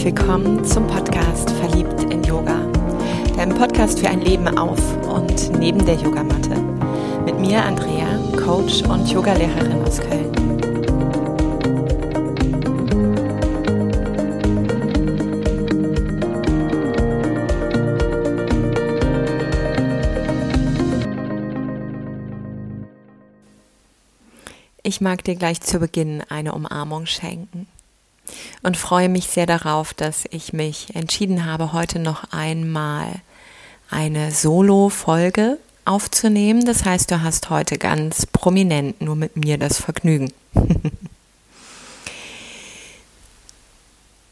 herzlich 0.00 0.16
willkommen 0.16 0.64
zum 0.64 0.86
Podcast 0.86 1.50
Verliebt 1.50 2.04
in 2.04 2.24
Yoga. 2.24 2.56
Deinem 3.36 3.54
Podcast 3.54 4.00
für 4.00 4.08
ein 4.08 4.22
Leben 4.22 4.48
auf 4.56 4.80
und 5.06 5.58
neben 5.58 5.84
der 5.84 5.96
Yogamatte. 5.96 6.56
Mit 7.26 7.38
mir 7.38 7.62
Andrea, 7.62 8.18
Coach 8.42 8.82
und 8.84 9.10
Yogalehrerin 9.10 9.82
aus 9.82 10.00
Köln. 10.00 10.32
Ich 24.82 25.02
mag 25.02 25.22
dir 25.24 25.36
gleich 25.36 25.60
zu 25.60 25.78
Beginn 25.78 26.22
eine 26.30 26.54
Umarmung 26.54 27.04
schenken 27.04 27.59
und 28.62 28.76
freue 28.76 29.08
mich 29.08 29.28
sehr 29.28 29.46
darauf, 29.46 29.94
dass 29.94 30.24
ich 30.30 30.52
mich 30.52 30.94
entschieden 30.94 31.46
habe, 31.46 31.72
heute 31.72 31.98
noch 31.98 32.24
einmal 32.32 33.20
eine 33.90 34.30
Solo-Folge 34.30 35.58
aufzunehmen. 35.84 36.64
Das 36.64 36.84
heißt, 36.84 37.10
du 37.10 37.22
hast 37.22 37.50
heute 37.50 37.78
ganz 37.78 38.26
prominent 38.26 39.00
nur 39.00 39.16
mit 39.16 39.36
mir 39.36 39.58
das 39.58 39.80
Vergnügen. 39.80 40.32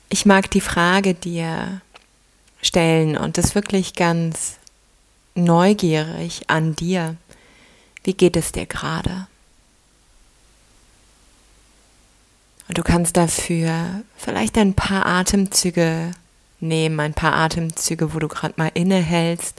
ich 0.08 0.26
mag 0.26 0.50
die 0.50 0.60
Frage 0.60 1.14
dir 1.14 1.80
stellen 2.60 3.16
und 3.16 3.38
das 3.38 3.54
wirklich 3.54 3.94
ganz 3.94 4.58
neugierig 5.34 6.42
an 6.48 6.76
dir. 6.76 7.16
Wie 8.04 8.14
geht 8.14 8.36
es 8.36 8.52
dir 8.52 8.66
gerade? 8.66 9.26
Und 12.68 12.76
du 12.76 12.82
kannst 12.82 13.16
dafür 13.16 14.02
vielleicht 14.16 14.58
ein 14.58 14.74
paar 14.74 15.06
Atemzüge 15.06 16.12
nehmen, 16.60 17.00
ein 17.00 17.14
paar 17.14 17.34
Atemzüge, 17.34 18.14
wo 18.14 18.18
du 18.18 18.28
gerade 18.28 18.54
mal 18.56 18.70
innehältst, 18.74 19.54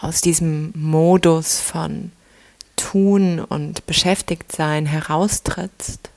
aus 0.00 0.20
diesem 0.20 0.72
Modus 0.74 1.60
von 1.60 2.12
tun 2.76 3.40
und 3.40 3.86
beschäftigt 3.86 4.52
sein 4.52 4.86
heraustrittst. 4.86 6.10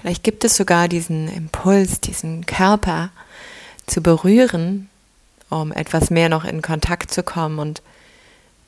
Vielleicht 0.00 0.22
gibt 0.22 0.44
es 0.44 0.56
sogar 0.56 0.88
diesen 0.88 1.28
Impuls, 1.28 2.00
diesen 2.00 2.46
Körper 2.46 3.10
zu 3.86 4.02
berühren, 4.02 4.88
um 5.50 5.72
etwas 5.72 6.10
mehr 6.10 6.28
noch 6.28 6.44
in 6.44 6.62
Kontakt 6.62 7.12
zu 7.12 7.22
kommen 7.22 7.58
und 7.58 7.82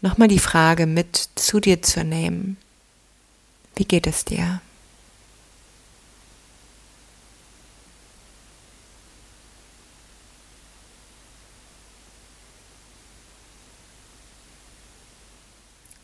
nochmal 0.00 0.28
die 0.28 0.38
Frage 0.38 0.86
mit 0.86 1.28
zu 1.36 1.60
dir 1.60 1.80
zu 1.80 2.05
nehmen. 2.05 2.56
Wie 3.75 3.84
geht 3.84 4.06
es 4.06 4.25
dir? 4.25 4.61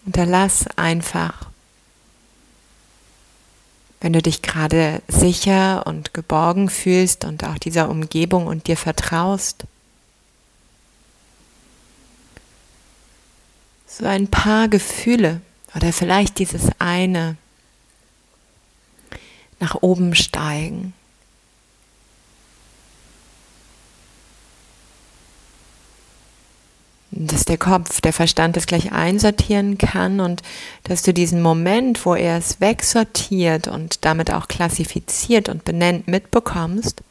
Unterlass 0.07 0.67
einfach, 0.77 1.49
wenn 4.01 4.15
du 4.15 4.23
dich 4.23 4.41
gerade 4.41 5.03
sicher 5.07 5.87
und 5.87 6.15
geborgen 6.15 6.71
fühlst 6.71 7.27
und 7.27 7.45
auch 7.45 7.59
dieser 7.59 7.91
Umgebung 7.91 8.47
und 8.47 8.69
dir 8.69 8.79
vertraust, 8.79 9.65
so 13.87 14.07
ein 14.07 14.29
paar 14.29 14.69
Gefühle 14.69 15.43
oder 15.75 15.93
vielleicht 15.93 16.39
dieses 16.39 16.71
eine 16.79 17.37
nach 19.61 19.77
oben 19.81 20.15
steigen. 20.15 20.93
Dass 27.11 27.45
der 27.45 27.59
Kopf, 27.59 28.01
der 28.01 28.13
Verstand 28.13 28.57
es 28.57 28.67
gleich 28.67 28.93
einsortieren 28.93 29.79
kann 29.79 30.21
und 30.21 30.43
dass 30.85 31.03
du 31.03 31.13
diesen 31.13 31.43
Moment, 31.43 32.05
wo 32.05 32.15
er 32.15 32.39
es 32.39 32.61
wegsortiert 32.61 33.67
und 33.67 34.05
damit 34.05 34.33
auch 34.33 34.47
klassifiziert 34.47 35.49
und 35.49 35.65
benennt 35.65 36.07
mitbekommst, 36.07 37.03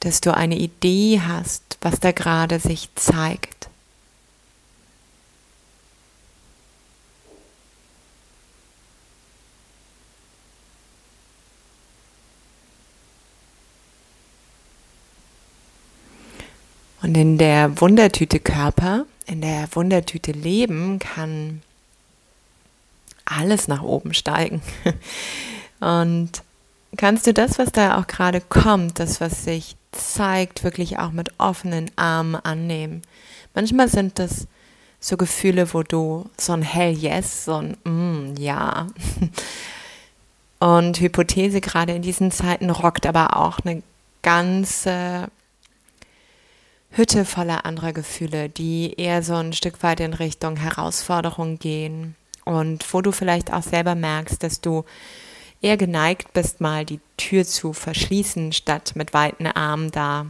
dass 0.00 0.20
du 0.20 0.34
eine 0.34 0.56
Idee 0.56 1.20
hast, 1.20 1.78
was 1.80 2.00
da 2.00 2.12
gerade 2.12 2.58
sich 2.58 2.88
zeigt. 2.96 3.68
Und 17.12 17.18
in 17.18 17.36
der 17.36 17.78
Wundertüte 17.78 18.40
Körper, 18.40 19.04
in 19.26 19.42
der 19.42 19.68
Wundertüte 19.72 20.32
Leben 20.32 20.98
kann 20.98 21.60
alles 23.26 23.68
nach 23.68 23.82
oben 23.82 24.14
steigen. 24.14 24.62
Und 25.80 26.42
kannst 26.96 27.26
du 27.26 27.34
das, 27.34 27.58
was 27.58 27.70
da 27.70 28.00
auch 28.00 28.06
gerade 28.06 28.40
kommt, 28.40 28.98
das, 28.98 29.20
was 29.20 29.44
sich 29.44 29.76
zeigt, 29.90 30.64
wirklich 30.64 31.00
auch 31.00 31.12
mit 31.12 31.38
offenen 31.38 31.90
Armen 31.96 32.34
annehmen. 32.34 33.02
Manchmal 33.54 33.88
sind 33.88 34.18
das 34.18 34.46
so 34.98 35.18
Gefühle, 35.18 35.74
wo 35.74 35.82
du 35.82 36.30
so 36.38 36.54
ein 36.54 36.62
Hell 36.62 36.96
Yes, 36.96 37.44
so 37.44 37.56
ein 37.56 37.76
mm, 37.84 38.36
Ja. 38.38 38.86
Und 40.60 40.98
Hypothese 40.98 41.60
gerade 41.60 41.92
in 41.92 42.00
diesen 42.00 42.30
Zeiten 42.30 42.70
rockt 42.70 43.04
aber 43.04 43.36
auch 43.36 43.58
eine 43.66 43.82
ganze 44.22 45.28
Hütte 46.94 47.24
voller 47.24 47.64
anderer 47.64 47.94
Gefühle, 47.94 48.50
die 48.50 48.94
eher 48.98 49.22
so 49.22 49.34
ein 49.34 49.54
Stück 49.54 49.82
weit 49.82 50.00
in 50.00 50.12
Richtung 50.12 50.56
Herausforderung 50.56 51.58
gehen 51.58 52.16
und 52.44 52.92
wo 52.92 53.00
du 53.00 53.12
vielleicht 53.12 53.50
auch 53.50 53.62
selber 53.62 53.94
merkst, 53.94 54.42
dass 54.42 54.60
du 54.60 54.84
eher 55.62 55.78
geneigt 55.78 56.34
bist, 56.34 56.60
mal 56.60 56.84
die 56.84 57.00
Tür 57.16 57.46
zu 57.46 57.72
verschließen, 57.72 58.52
statt 58.52 58.92
mit 58.94 59.14
weiten 59.14 59.46
Armen 59.46 59.90
da 59.90 60.26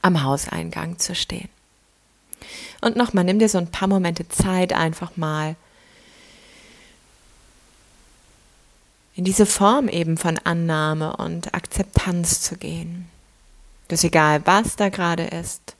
am 0.00 0.22
Hauseingang 0.22 0.98
zu 1.00 1.16
stehen. 1.16 1.48
Und 2.80 2.94
nochmal, 2.94 3.24
nimm 3.24 3.40
dir 3.40 3.48
so 3.48 3.58
ein 3.58 3.72
paar 3.72 3.88
Momente 3.88 4.28
Zeit, 4.28 4.72
einfach 4.72 5.16
mal 5.16 5.56
in 9.16 9.24
diese 9.24 9.46
Form 9.46 9.88
eben 9.88 10.16
von 10.16 10.38
Annahme 10.38 11.16
und 11.16 11.52
Akzeptanz 11.52 12.42
zu 12.42 12.56
gehen 12.56 13.08
dass 13.88 14.04
egal 14.04 14.46
was 14.46 14.76
da 14.76 14.90
gerade 14.90 15.24
ist, 15.24 15.76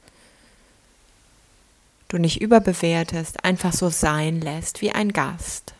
du 2.08 2.19
nicht 2.19 2.41
überbewertest, 2.41 3.44
einfach 3.44 3.72
so 3.72 3.91
sein 3.91 4.41
lässt 4.41 4.80
wie 4.80 4.92
ein 4.92 5.12
Gast. 5.12 5.74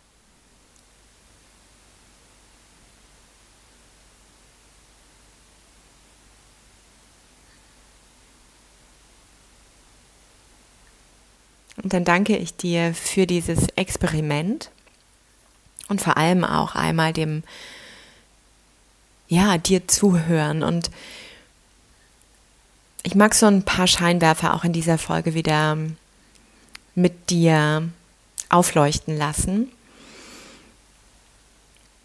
Und 11.83 11.93
dann 11.93 12.05
danke 12.05 12.37
ich 12.37 12.57
dir 12.57 12.93
für 12.93 13.27
dieses 13.27 13.69
Experiment 13.77 14.71
und 15.89 16.03
vor 16.03 16.17
allem 16.17 16.45
auch 16.45 16.75
einmal 16.75 17.13
dem, 17.13 17.45
ja, 19.29 19.57
dir 19.59 19.87
zuhören 19.87 20.63
und 20.63 20.91
ich 23.03 23.15
mag 23.15 23.35
so 23.35 23.47
ein 23.47 23.63
paar 23.63 23.87
Scheinwerfer 23.87 24.55
auch 24.55 24.65
in 24.65 24.73
dieser 24.73 24.99
Folge 24.99 25.35
wieder 25.35 25.77
mit 26.95 27.31
dir 27.31 27.89
aufleuchten 28.49 29.17
lassen. 29.17 29.71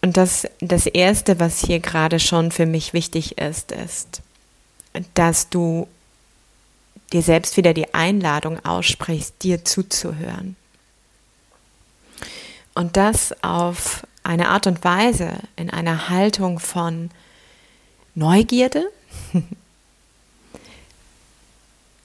Und 0.01 0.18
das, 0.18 0.48
das 0.60 0.86
Erste, 0.86 1.40
was 1.40 1.60
hier 1.60 1.80
gerade 1.80 2.19
schon 2.19 2.51
für 2.51 2.66
mich 2.66 2.94
wichtig 2.94 3.38
ist, 3.38 3.72
ist, 3.72 4.22
dass 5.13 5.50
du 5.50 5.88
dir 7.13 7.22
selbst 7.22 7.57
wieder 7.57 7.74
die 7.74 7.94
Einladung 7.94 8.63
aussprichst, 8.66 9.36
dir 9.42 9.63
zuzuhören. 9.63 10.56
Und 12.75 12.98
das 12.98 13.34
auf 13.44 14.06
eine 14.24 14.50
Art 14.50 14.68
und 14.68 14.84
Weise, 14.84 15.38
in 15.56 15.69
einer 15.69 16.10
Haltung 16.10 16.60
von 16.60 17.12
Neugierde, 18.16 18.89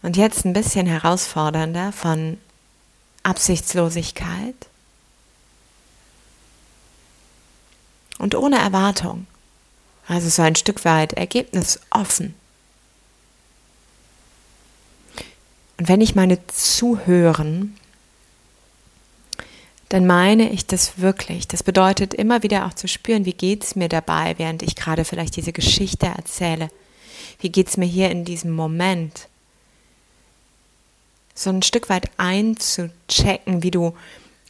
Und 0.02 0.16
jetzt 0.16 0.44
ein 0.44 0.52
bisschen 0.52 0.86
herausfordernder 0.86 1.92
von 1.92 2.38
Absichtslosigkeit 3.22 4.54
und 8.18 8.34
ohne 8.34 8.58
Erwartung. 8.58 9.26
Also 10.06 10.28
so 10.28 10.42
ein 10.42 10.56
Stück 10.56 10.84
weit 10.84 11.12
ergebnisoffen. 11.12 12.34
Und 15.78 15.88
wenn 15.88 16.00
ich 16.00 16.14
meine 16.14 16.44
Zuhören 16.46 17.78
dann 19.88 20.06
meine 20.06 20.50
ich 20.50 20.66
das 20.66 20.98
wirklich. 20.98 21.48
Das 21.48 21.62
bedeutet 21.62 22.12
immer 22.12 22.42
wieder 22.42 22.66
auch 22.66 22.74
zu 22.74 22.88
spüren, 22.88 23.24
wie 23.24 23.32
geht 23.32 23.64
es 23.64 23.76
mir 23.76 23.88
dabei, 23.88 24.34
während 24.36 24.62
ich 24.62 24.76
gerade 24.76 25.04
vielleicht 25.04 25.36
diese 25.36 25.52
Geschichte 25.52 26.06
erzähle. 26.06 26.70
Wie 27.40 27.50
geht 27.50 27.68
es 27.68 27.76
mir 27.76 27.86
hier 27.86 28.10
in 28.10 28.24
diesem 28.24 28.52
Moment? 28.52 29.28
So 31.38 31.50
ein 31.50 31.62
Stück 31.62 31.88
weit 31.88 32.10
einzuchecken, 32.16 33.62
wie 33.62 33.70
du 33.70 33.94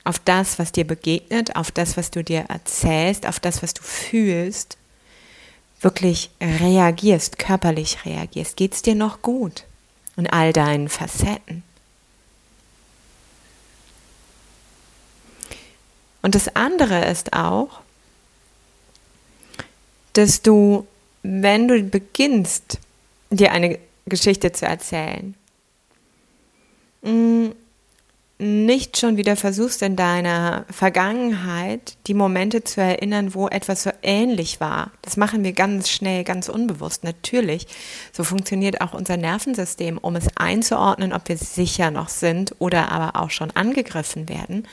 auf 0.05 0.19
das, 0.19 0.59
was 0.59 0.73
dir 0.73 0.87
begegnet, 0.87 1.55
auf 1.55 1.71
das, 1.71 1.99
was 1.99 2.11
du 2.11 2.25
dir 2.25 2.47
erzählst, 2.49 3.27
auf 3.27 3.41
das, 3.41 3.63
was 3.63 3.75
du 3.75 3.83
fühlst, 3.83 4.79
wirklich 5.83 6.31
reagierst, 6.41 7.39
körperlich 7.39 8.07
reagierst. 8.07 8.57
Geht 8.57 8.73
es 8.73 8.81
dir 8.81 8.95
noch 8.95 9.21
gut? 9.21 9.65
Und 10.17 10.33
all 10.33 10.55
deinen 10.55 10.89
Facetten. 10.89 11.63
Und 16.23 16.35
das 16.35 16.57
andere 16.57 17.05
ist 17.05 17.35
auch, 17.35 17.81
dass 20.15 20.41
du, 20.41 20.87
wenn 21.23 21.69
du 21.69 21.83
beginnst, 21.83 22.79
dir 23.29 23.53
eine 23.53 23.79
Geschichte 24.07 24.53
zu 24.53 24.65
erzählen, 24.65 25.35
nicht 28.41 28.99
schon 28.99 29.17
wieder 29.17 29.35
versuchst 29.35 29.83
in 29.83 29.97
deiner 29.97 30.65
Vergangenheit 30.71 31.97
die 32.07 32.15
Momente 32.15 32.63
zu 32.63 32.81
erinnern, 32.81 33.35
wo 33.35 33.49
etwas 33.49 33.83
so 33.83 33.91
ähnlich 34.03 34.61
war. 34.61 34.93
Das 35.03 35.17
machen 35.17 35.43
wir 35.43 35.53
ganz 35.53 35.91
schnell, 35.91 36.23
ganz 36.23 36.49
unbewusst. 36.49 37.03
Natürlich, 37.03 37.67
so 38.13 38.23
funktioniert 38.23 38.81
auch 38.81 38.95
unser 38.95 39.17
Nervensystem, 39.17 39.99
um 39.99 40.15
es 40.15 40.29
einzuordnen, 40.37 41.13
ob 41.13 41.29
wir 41.29 41.37
sicher 41.37 41.91
noch 41.91 42.09
sind 42.09 42.55
oder 42.61 42.93
aber 42.93 43.21
auch 43.21 43.31
schon 43.31 43.51
angegriffen 43.53 44.29
werden. 44.29 44.69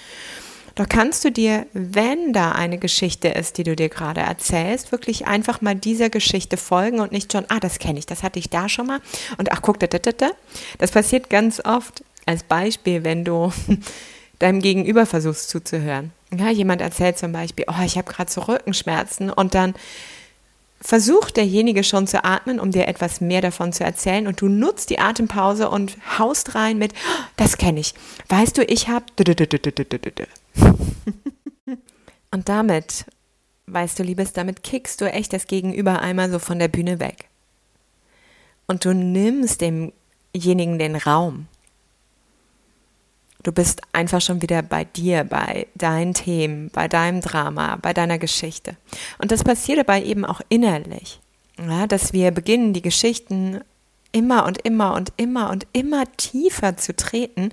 Doch 0.75 0.89
kannst 0.89 1.23
du 1.23 1.31
dir, 1.31 1.65
wenn 1.71 2.33
da 2.33 2.51
eine 2.51 2.77
Geschichte 2.77 3.29
ist, 3.29 3.57
die 3.57 3.63
du 3.63 3.77
dir 3.77 3.87
gerade 3.87 4.19
erzählst, 4.19 4.91
wirklich 4.91 5.25
einfach 5.25 5.61
mal 5.61 5.73
dieser 5.73 6.09
Geschichte 6.09 6.57
folgen 6.57 6.99
und 6.99 7.13
nicht 7.13 7.31
schon, 7.31 7.45
ah, 7.47 7.61
das 7.61 7.79
kenne 7.79 7.97
ich, 7.97 8.05
das 8.05 8.23
hatte 8.23 8.39
ich 8.39 8.49
da 8.49 8.67
schon 8.67 8.87
mal 8.87 8.99
und 9.37 9.53
ach, 9.53 9.61
guck, 9.61 9.79
da, 9.79 9.87
da, 9.87 9.99
da. 9.99 10.31
Das 10.77 10.91
passiert 10.91 11.29
ganz 11.29 11.61
oft 11.63 12.03
als 12.25 12.43
Beispiel, 12.43 13.03
wenn 13.03 13.23
du 13.23 13.51
deinem 14.39 14.61
Gegenüber 14.61 15.05
versuchst 15.05 15.49
zuzuhören. 15.49 16.11
Ja, 16.37 16.49
jemand 16.49 16.81
erzählt 16.81 17.17
zum 17.17 17.31
Beispiel, 17.31 17.65
oh, 17.67 17.83
ich 17.85 17.97
habe 17.97 18.11
gerade 18.11 18.31
so 18.31 18.41
Rückenschmerzen 18.41 19.29
und 19.29 19.53
dann 19.55 19.73
versucht 20.81 21.37
derjenige 21.37 21.83
schon 21.83 22.05
zu 22.05 22.23
atmen, 22.23 22.59
um 22.59 22.71
dir 22.71 22.87
etwas 22.87 23.21
mehr 23.21 23.41
davon 23.41 23.73
zu 23.73 23.83
erzählen 23.83 24.27
und 24.27 24.41
du 24.41 24.47
nutzt 24.47 24.89
die 24.89 24.99
Atempause 24.99 25.69
und 25.69 25.97
haust 26.19 26.55
rein 26.55 26.77
mit, 26.77 26.93
oh, 26.93 27.23
das 27.37 27.57
kenne 27.57 27.79
ich. 27.79 27.93
Weißt 28.27 28.57
du, 28.57 28.63
ich 28.63 28.87
habe 28.87 29.05
Und 32.31 32.49
damit, 32.49 33.05
weißt 33.67 33.97
du, 33.97 34.03
Liebes, 34.03 34.33
damit 34.33 34.61
kickst 34.61 34.99
du 34.99 35.09
echt 35.09 35.31
das 35.31 35.47
Gegenüber 35.47 36.01
einmal 36.01 36.29
so 36.29 36.37
von 36.37 36.59
der 36.59 36.67
Bühne 36.67 36.99
weg. 36.99 37.29
Und 38.67 38.83
du 38.83 38.93
nimmst 38.93 39.61
demjenigen 39.61 40.77
den 40.77 40.97
Raum. 40.97 41.47
Du 43.45 43.51
bist 43.51 43.83
einfach 43.93 44.21
schon 44.21 44.41
wieder 44.41 44.63
bei 44.63 44.85
dir, 44.85 45.23
bei 45.23 45.67
deinen 45.75 46.15
Themen, 46.15 46.71
bei 46.71 46.87
deinem 46.87 47.21
Drama, 47.21 47.77
bei 47.79 47.93
deiner 47.93 48.17
Geschichte. 48.17 48.75
Und 49.19 49.31
das 49.31 49.43
passiert 49.43 49.77
dabei 49.77 50.03
eben 50.03 50.25
auch 50.25 50.41
innerlich. 50.49 51.19
Ja, 51.59 51.85
dass 51.85 52.11
wir 52.11 52.31
beginnen, 52.31 52.73
die 52.73 52.81
Geschichten 52.81 53.61
immer 54.11 54.47
und 54.47 54.57
immer 54.63 54.95
und 54.95 55.13
immer 55.17 55.51
und 55.51 55.67
immer 55.73 56.05
tiefer 56.17 56.75
zu 56.75 56.95
treten 56.95 57.51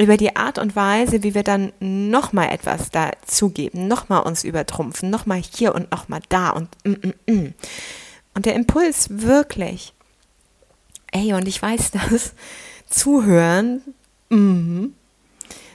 über 0.00 0.16
die 0.16 0.36
Art 0.36 0.56
und 0.56 0.76
Weise, 0.76 1.24
wie 1.24 1.34
wir 1.34 1.42
dann 1.42 1.72
nochmal 1.80 2.50
etwas 2.50 2.90
dazugeben, 2.90 3.88
nochmal 3.88 4.22
uns 4.22 4.44
übertrumpfen, 4.44 5.10
nochmal 5.10 5.42
hier 5.42 5.74
und 5.74 5.90
nochmal 5.90 6.20
da 6.28 6.50
und 6.50 6.68
mm, 6.84 6.92
mm, 6.92 7.32
mm. 7.32 7.54
Und 8.34 8.46
der 8.46 8.54
Impuls 8.54 9.08
wirklich, 9.10 9.94
ey, 11.10 11.32
und 11.32 11.48
ich 11.48 11.60
weiß 11.60 11.90
das, 11.90 12.34
zuhören, 12.88 13.82
mm, 14.28 14.90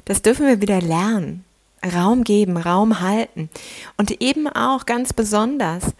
das 0.05 0.21
dürfen 0.21 0.47
wir 0.47 0.61
wieder 0.61 0.81
lernen. 0.81 1.45
Raum 1.85 2.23
geben, 2.23 2.57
Raum 2.57 3.01
halten. 3.01 3.49
Und 3.97 4.21
eben 4.21 4.47
auch 4.47 4.85
ganz 4.85 5.11
besonders, 5.13 5.93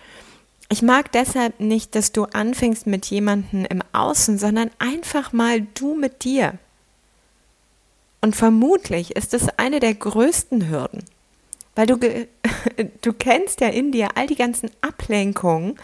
ich 0.70 0.82
mag 0.82 1.12
deshalb 1.12 1.60
nicht, 1.60 1.94
dass 1.94 2.12
du 2.12 2.24
anfängst 2.24 2.88
mit 2.88 3.06
jemandem 3.08 3.66
im 3.66 3.82
Außen, 3.92 4.38
sondern 4.38 4.72
einfach 4.80 5.34
mal 5.34 5.62
du 5.62 5.96
mit 5.96 6.24
dir. 6.24 6.58
Und 8.22 8.36
vermutlich 8.36 9.16
ist 9.16 9.34
es 9.34 9.50
eine 9.58 9.80
der 9.80 9.94
größten 9.94 10.70
Hürden, 10.70 11.04
weil 11.76 11.88
du, 11.88 11.98
du 13.02 13.14
kennst 13.14 13.62
ja 13.62 13.70
in 13.70 13.92
dir 13.92 14.10
all 14.16 14.28
die 14.28 14.36
ganzen 14.36 14.70
Ablenkungen, 14.82 15.78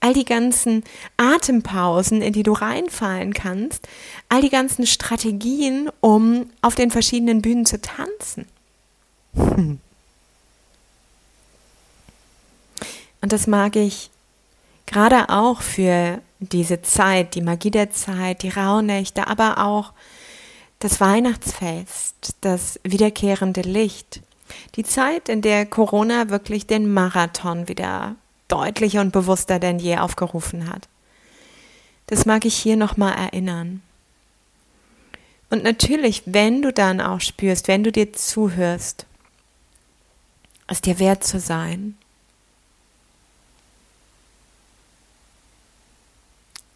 all 0.00 0.14
die 0.14 0.24
ganzen 0.24 0.84
Atempausen, 1.16 2.22
in 2.22 2.32
die 2.32 2.42
du 2.42 2.52
reinfallen 2.52 3.34
kannst, 3.34 3.88
all 4.28 4.40
die 4.40 4.50
ganzen 4.50 4.86
Strategien, 4.86 5.90
um 6.00 6.50
auf 6.60 6.74
den 6.74 6.90
verschiedenen 6.90 7.42
Bühnen 7.42 7.66
zu 7.66 7.80
tanzen. 7.80 8.46
Und 13.22 13.32
das 13.32 13.46
mag 13.46 13.76
ich 13.76 14.10
gerade 14.86 15.28
auch 15.28 15.62
für 15.62 16.20
diese 16.40 16.82
Zeit, 16.82 17.36
die 17.36 17.40
Magie 17.40 17.70
der 17.70 17.90
Zeit, 17.92 18.42
die 18.42 18.48
Rauhnächte, 18.48 19.28
aber 19.28 19.64
auch 19.64 19.92
das 20.80 21.00
Weihnachtsfest, 21.00 22.34
das 22.40 22.80
wiederkehrende 22.82 23.60
Licht, 23.60 24.20
die 24.76 24.84
Zeit, 24.84 25.28
in 25.28 25.42
der 25.42 25.66
Corona 25.66 26.30
wirklich 26.30 26.66
den 26.66 26.92
Marathon 26.92 27.68
wieder 27.68 28.16
deutlicher 28.48 29.00
und 29.00 29.12
bewusster 29.12 29.58
denn 29.58 29.78
je 29.78 29.98
aufgerufen 29.98 30.68
hat. 30.68 30.88
Das 32.06 32.26
mag 32.26 32.44
ich 32.44 32.54
hier 32.54 32.76
nochmal 32.76 33.14
erinnern. 33.14 33.82
Und 35.50 35.64
natürlich, 35.64 36.22
wenn 36.26 36.62
du 36.62 36.72
dann 36.72 37.00
auch 37.00 37.20
spürst, 37.20 37.68
wenn 37.68 37.84
du 37.84 37.92
dir 37.92 38.12
zuhörst, 38.12 39.06
es 40.66 40.80
dir 40.80 40.98
wert 40.98 41.24
zu 41.24 41.38
sein, 41.38 41.96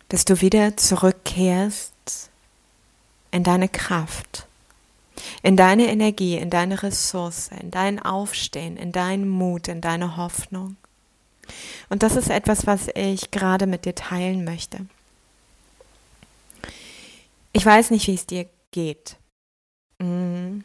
dass 0.09 0.25
du 0.25 0.41
wieder 0.41 0.77
zurückkehrst 0.77 1.93
in 3.31 3.43
deine 3.43 3.69
Kraft, 3.69 4.47
in 5.43 5.57
deine 5.57 5.87
Energie, 5.89 6.37
in 6.37 6.51
deine 6.51 6.83
Ressource, 6.83 7.51
in 7.61 7.71
dein 7.71 8.01
Aufstehen, 8.01 8.77
in 8.77 8.93
deinen 8.93 9.29
Mut, 9.29 9.69
in 9.69 9.81
deine 9.81 10.17
Hoffnung. 10.17 10.77
Und 11.89 12.03
das 12.03 12.17
ist 12.17 12.31
etwas, 12.31 12.67
was 12.67 12.89
ich 12.95 13.31
gerade 13.31 13.67
mit 13.67 13.85
dir 13.85 13.95
teilen 13.95 14.45
möchte. 14.45 14.87
Ich 17.53 17.65
weiß 17.65 17.91
nicht, 17.91 18.07
wie 18.07 18.15
es 18.15 18.27
dir 18.27 18.47
geht. 18.71 19.17
Mhm. 19.99 20.65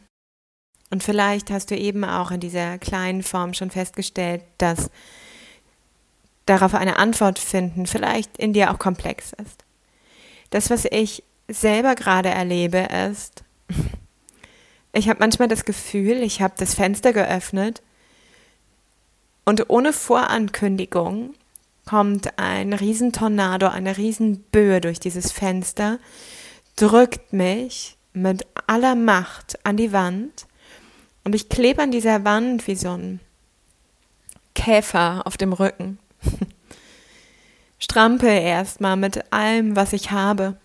Und 0.90 1.02
vielleicht 1.02 1.50
hast 1.50 1.70
du 1.70 1.76
eben 1.76 2.04
auch 2.04 2.30
in 2.30 2.40
dieser 2.40 2.76
kleinen 2.78 3.22
Form 3.22 3.54
schon 3.54 3.70
festgestellt, 3.70 4.42
dass 4.58 4.90
darauf 6.44 6.74
eine 6.74 6.98
Antwort 6.98 7.38
finden 7.38 7.86
vielleicht 7.86 8.36
in 8.36 8.52
dir 8.52 8.70
auch 8.70 8.78
komplex 8.78 9.32
ist. 9.32 9.64
Das, 10.50 10.68
was 10.68 10.84
ich 10.84 11.22
selber 11.48 11.94
gerade 11.94 12.28
erlebe, 12.28 12.88
ist, 13.10 13.42
ich 14.92 15.08
habe 15.08 15.20
manchmal 15.20 15.48
das 15.48 15.64
Gefühl, 15.64 16.22
ich 16.22 16.42
habe 16.42 16.54
das 16.56 16.74
Fenster 16.74 17.12
geöffnet 17.12 17.82
und 19.44 19.70
ohne 19.70 19.92
Vorankündigung 19.92 21.34
kommt 21.86 22.38
ein 22.38 22.72
Riesentornado, 22.72 23.68
eine 23.68 23.96
Riesenböe 23.96 24.80
durch 24.80 25.00
dieses 25.00 25.32
Fenster, 25.32 25.98
drückt 26.76 27.32
mich 27.32 27.96
mit 28.12 28.46
aller 28.66 28.94
Macht 28.94 29.58
an 29.64 29.76
die 29.76 29.92
Wand 29.92 30.46
und 31.24 31.34
ich 31.34 31.48
klebe 31.48 31.82
an 31.82 31.90
dieser 31.90 32.24
Wand 32.24 32.66
wie 32.66 32.76
so 32.76 32.90
ein 32.90 33.20
Käfer 34.54 35.26
auf 35.26 35.36
dem 35.36 35.52
Rücken. 35.52 35.98
Strampel 37.78 38.28
erstmal 38.28 38.96
mit 38.96 39.32
allem, 39.32 39.74
was 39.74 39.92
ich 39.92 40.10
habe. 40.10 40.56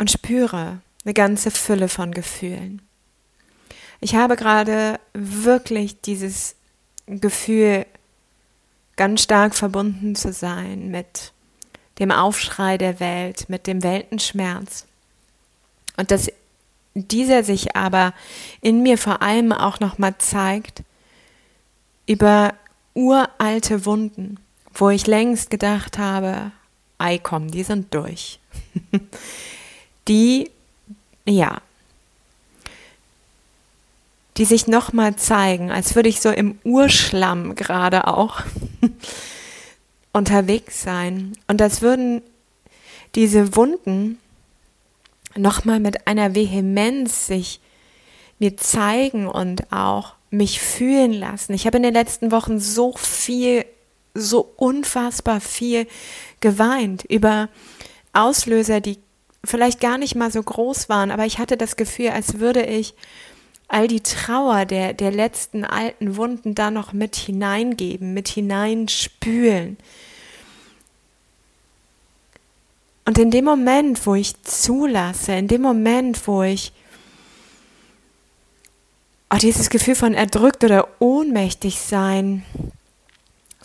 Und 0.00 0.10
spüre 0.10 0.80
eine 1.04 1.14
ganze 1.14 1.50
Fülle 1.50 1.88
von 1.88 2.12
Gefühlen. 2.12 2.80
Ich 4.00 4.14
habe 4.14 4.34
gerade 4.34 4.98
wirklich 5.12 6.00
dieses 6.00 6.56
Gefühl, 7.06 7.84
ganz 8.96 9.22
stark 9.22 9.54
verbunden 9.54 10.14
zu 10.14 10.32
sein 10.32 10.90
mit 10.90 11.32
dem 11.98 12.10
Aufschrei 12.10 12.78
der 12.78 12.98
Welt, 12.98 13.50
mit 13.50 13.66
dem 13.66 13.82
Weltenschmerz. 13.82 14.86
Und 15.98 16.10
dass 16.10 16.32
dieser 16.94 17.44
sich 17.44 17.76
aber 17.76 18.14
in 18.62 18.82
mir 18.82 18.96
vor 18.96 19.20
allem 19.20 19.52
auch 19.52 19.80
nochmal 19.80 20.16
zeigt 20.16 20.82
über 22.06 22.54
uralte 22.94 23.84
Wunden, 23.84 24.40
wo 24.72 24.88
ich 24.88 25.06
längst 25.06 25.50
gedacht 25.50 25.98
habe, 25.98 26.52
ei 26.96 27.18
komm, 27.18 27.50
die 27.50 27.64
sind 27.64 27.92
durch. 27.92 28.40
die 30.10 30.50
ja, 31.26 31.62
die 34.36 34.44
sich 34.44 34.66
nochmal 34.66 35.16
zeigen, 35.16 35.70
als 35.70 35.94
würde 35.94 36.08
ich 36.08 36.20
so 36.20 36.30
im 36.30 36.58
Urschlamm 36.64 37.54
gerade 37.54 38.06
auch 38.06 38.40
unterwegs 40.12 40.82
sein. 40.82 41.34
Und 41.46 41.60
als 41.60 41.82
würden 41.82 42.22
diese 43.14 43.54
Wunden 43.56 44.18
nochmal 45.36 45.80
mit 45.80 46.06
einer 46.06 46.34
Vehemenz 46.34 47.26
sich 47.26 47.60
mir 48.38 48.56
zeigen 48.56 49.26
und 49.26 49.72
auch 49.72 50.14
mich 50.30 50.60
fühlen 50.60 51.12
lassen. 51.12 51.52
Ich 51.52 51.66
habe 51.66 51.76
in 51.76 51.82
den 51.82 51.94
letzten 51.94 52.32
Wochen 52.32 52.60
so 52.60 52.94
viel, 52.96 53.66
so 54.14 54.52
unfassbar 54.56 55.40
viel 55.40 55.86
geweint 56.40 57.04
über 57.04 57.48
Auslöser, 58.12 58.80
die 58.80 58.98
vielleicht 59.44 59.80
gar 59.80 59.98
nicht 59.98 60.14
mal 60.14 60.30
so 60.30 60.42
groß 60.42 60.88
waren, 60.88 61.10
aber 61.10 61.26
ich 61.26 61.38
hatte 61.38 61.56
das 61.56 61.76
Gefühl, 61.76 62.10
als 62.10 62.38
würde 62.38 62.62
ich 62.62 62.94
all 63.68 63.86
die 63.86 64.00
Trauer 64.00 64.64
der, 64.64 64.94
der 64.94 65.12
letzten 65.12 65.64
alten 65.64 66.16
Wunden 66.16 66.54
da 66.54 66.70
noch 66.70 66.92
mit 66.92 67.16
hineingeben, 67.16 68.12
mit 68.12 68.28
hineinspülen. 68.28 69.76
Und 73.04 73.18
in 73.18 73.30
dem 73.30 73.44
Moment, 73.44 74.06
wo 74.06 74.14
ich 74.14 74.40
zulasse, 74.42 75.32
in 75.32 75.48
dem 75.48 75.62
Moment, 75.62 76.26
wo 76.26 76.42
ich 76.42 76.72
oh, 79.32 79.36
dieses 79.36 79.70
Gefühl 79.70 79.94
von 79.94 80.14
erdrückt 80.14 80.64
oder 80.64 80.88
ohnmächtig 80.98 81.80
sein 81.80 82.44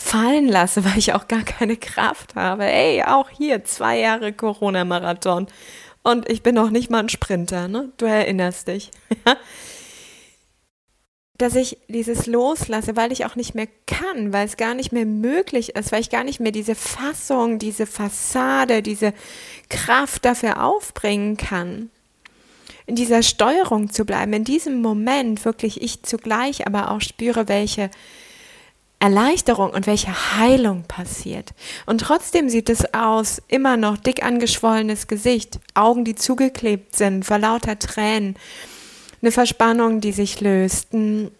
fallen 0.05 0.47
lasse, 0.47 0.85
weil 0.85 0.97
ich 0.97 1.13
auch 1.13 1.27
gar 1.27 1.43
keine 1.43 1.77
Kraft 1.77 2.35
habe. 2.35 2.65
Ey, 2.65 3.03
auch 3.03 3.29
hier 3.29 3.63
zwei 3.63 3.99
Jahre 3.99 4.33
Corona-Marathon. 4.33 5.47
Und 6.03 6.29
ich 6.29 6.43
bin 6.43 6.55
noch 6.55 6.69
nicht 6.69 6.91
mal 6.91 6.99
ein 6.99 7.09
Sprinter, 7.09 7.67
ne? 7.67 7.91
Du 7.97 8.05
erinnerst 8.05 8.67
dich. 8.67 8.91
dass 11.37 11.55
ich 11.55 11.77
dieses 11.89 12.27
loslasse, 12.27 12.95
weil 12.95 13.11
ich 13.11 13.25
auch 13.25 13.35
nicht 13.35 13.55
mehr 13.55 13.67
kann, 13.87 14.31
weil 14.31 14.45
es 14.45 14.55
gar 14.55 14.73
nicht 14.73 14.93
mehr 14.93 15.05
möglich 15.05 15.75
ist, 15.75 15.91
weil 15.91 15.99
ich 15.99 16.09
gar 16.09 16.23
nicht 16.23 16.39
mehr 16.39 16.53
diese 16.53 16.75
Fassung, 16.75 17.59
diese 17.59 17.85
Fassade, 17.85 18.81
diese 18.81 19.13
Kraft 19.69 20.23
dafür 20.23 20.63
aufbringen 20.63 21.35
kann, 21.35 21.89
in 22.85 22.95
dieser 22.95 23.21
Steuerung 23.21 23.89
zu 23.89 24.05
bleiben, 24.05 24.31
in 24.31 24.43
diesem 24.45 24.81
Moment 24.81 25.43
wirklich 25.43 25.81
ich 25.81 26.03
zugleich 26.03 26.67
aber 26.67 26.91
auch 26.91 27.01
spüre, 27.01 27.49
welche 27.49 27.89
Erleichterung 29.05 29.69
und 29.69 29.85
welche 29.85 30.35
Heilung 30.35 30.83
passiert. 30.87 31.53
Und 31.85 32.01
trotzdem 32.01 32.49
sieht 32.49 32.69
es 32.69 32.91
aus, 32.93 33.39
immer 33.47 33.77
noch 33.77 33.97
dick 33.97 34.23
angeschwollenes 34.23 35.05
Gesicht, 35.05 35.59
Augen, 35.75 36.05
die 36.05 36.15
zugeklebt 36.15 36.95
sind 36.95 37.23
vor 37.23 37.37
lauter 37.37 37.77
Tränen 37.77 38.35
eine 39.21 39.31
Verspannung, 39.31 40.01
die 40.01 40.11
sich 40.11 40.41
löst, 40.41 40.93
eine 40.93 41.31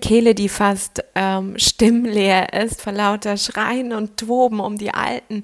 Kehle, 0.00 0.34
die 0.34 0.48
fast 0.48 1.04
ähm, 1.14 1.54
stimmleer 1.58 2.52
ist 2.52 2.82
vor 2.82 2.92
lauter 2.92 3.36
Schreien 3.36 3.92
und 3.92 4.16
Toben, 4.16 4.60
um 4.60 4.76
die 4.76 4.92
alten 4.92 5.42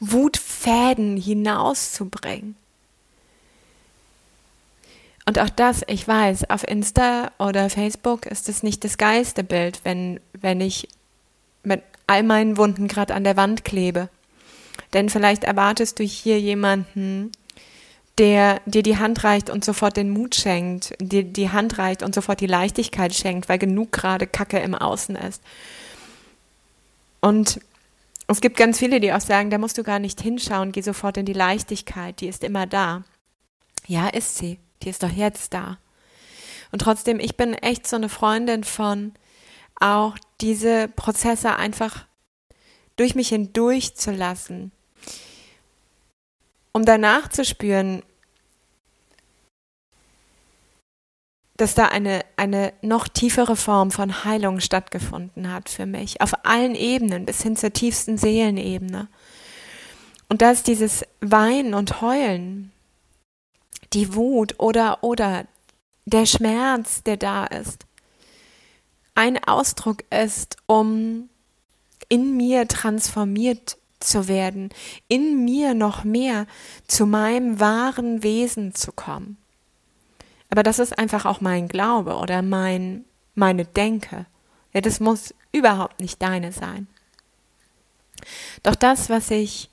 Wutfäden 0.00 1.16
hinauszubringen. 1.16 2.56
Und 5.26 5.38
auch 5.38 5.50
das, 5.50 5.82
ich 5.88 6.08
weiß, 6.08 6.48
auf 6.48 6.66
Insta 6.66 7.32
oder 7.38 7.68
Facebook 7.68 8.24
ist 8.24 8.48
es 8.48 8.62
nicht 8.62 8.82
das 8.82 8.96
geilste 8.96 9.44
Bild, 9.44 9.80
wenn, 9.84 10.20
wenn 10.40 10.60
ich 10.60 10.88
mit 11.62 11.82
all 12.06 12.22
meinen 12.22 12.56
Wunden 12.56 12.88
gerade 12.88 13.14
an 13.14 13.24
der 13.24 13.36
Wand 13.36 13.64
klebe. 13.64 14.08
Denn 14.92 15.08
vielleicht 15.08 15.44
erwartest 15.44 15.98
du 15.98 16.04
hier 16.04 16.40
jemanden, 16.40 17.30
der 18.18 18.60
dir 18.66 18.82
die 18.82 18.98
Hand 18.98 19.22
reicht 19.22 19.48
und 19.50 19.64
sofort 19.64 19.96
den 19.96 20.10
Mut 20.10 20.34
schenkt, 20.34 20.94
dir 21.00 21.22
die 21.22 21.50
Hand 21.50 21.78
reicht 21.78 22.02
und 22.02 22.14
sofort 22.14 22.40
die 22.40 22.46
Leichtigkeit 22.46 23.14
schenkt, 23.14 23.48
weil 23.48 23.58
genug 23.58 23.92
gerade 23.92 24.26
Kacke 24.26 24.58
im 24.58 24.74
Außen 24.74 25.14
ist. 25.16 25.42
Und 27.20 27.60
es 28.26 28.40
gibt 28.40 28.56
ganz 28.56 28.78
viele, 28.78 29.00
die 29.00 29.12
auch 29.12 29.20
sagen, 29.20 29.50
da 29.50 29.58
musst 29.58 29.78
du 29.78 29.82
gar 29.82 29.98
nicht 29.98 30.20
hinschauen, 30.20 30.72
geh 30.72 30.82
sofort 30.82 31.16
in 31.16 31.26
die 31.26 31.32
Leichtigkeit, 31.32 32.20
die 32.20 32.28
ist 32.28 32.44
immer 32.44 32.66
da. 32.66 33.04
Ja, 33.86 34.08
ist 34.08 34.36
sie, 34.36 34.58
die 34.82 34.90
ist 34.90 35.02
doch 35.02 35.12
jetzt 35.12 35.54
da. 35.54 35.78
Und 36.70 36.80
trotzdem, 36.80 37.20
ich 37.20 37.36
bin 37.36 37.54
echt 37.54 37.86
so 37.86 37.96
eine 37.96 38.08
Freundin 38.08 38.64
von 38.64 39.12
auch 39.80 40.16
diese 40.40 40.88
Prozesse 40.88 41.56
einfach 41.56 42.06
durch 42.96 43.14
mich 43.14 43.28
hindurch 43.28 43.94
zu 43.94 44.10
lassen, 44.10 44.72
um 46.72 46.84
danach 46.84 47.28
zu 47.28 47.44
spüren, 47.44 48.02
dass 51.56 51.74
da 51.74 51.86
eine, 51.86 52.24
eine 52.36 52.72
noch 52.82 53.08
tiefere 53.08 53.56
Form 53.56 53.90
von 53.90 54.24
Heilung 54.24 54.60
stattgefunden 54.60 55.52
hat 55.52 55.68
für 55.68 55.86
mich, 55.86 56.20
auf 56.20 56.44
allen 56.44 56.76
Ebenen, 56.76 57.26
bis 57.26 57.42
hin 57.42 57.56
zur 57.56 57.72
tiefsten 57.72 58.16
Seelenebene. 58.16 59.08
Und 60.28 60.40
da 60.40 60.52
ist 60.52 60.68
dieses 60.68 61.04
Weinen 61.20 61.74
und 61.74 62.00
Heulen, 62.00 62.70
die 63.92 64.14
Wut 64.14 64.54
oder, 64.58 65.02
oder 65.02 65.46
der 66.04 66.26
Schmerz, 66.26 67.02
der 67.02 67.16
da 67.16 67.44
ist, 67.44 67.87
ein 69.18 69.42
Ausdruck 69.42 70.04
ist, 70.10 70.58
um 70.66 71.28
in 72.08 72.36
mir 72.36 72.68
transformiert 72.68 73.76
zu 73.98 74.28
werden, 74.28 74.70
in 75.08 75.44
mir 75.44 75.74
noch 75.74 76.04
mehr 76.04 76.46
zu 76.86 77.04
meinem 77.04 77.58
wahren 77.58 78.22
Wesen 78.22 78.76
zu 78.76 78.92
kommen. 78.92 79.36
Aber 80.50 80.62
das 80.62 80.78
ist 80.78 80.96
einfach 81.00 81.26
auch 81.26 81.40
mein 81.40 81.66
Glaube 81.66 82.14
oder 82.14 82.42
mein, 82.42 83.04
meine 83.34 83.64
Denke. 83.64 84.26
Ja, 84.72 84.80
das 84.82 85.00
muss 85.00 85.34
überhaupt 85.50 85.98
nicht 85.98 86.22
deine 86.22 86.52
sein. 86.52 86.86
Doch 88.62 88.76
das, 88.76 89.10
was 89.10 89.32
ich 89.32 89.68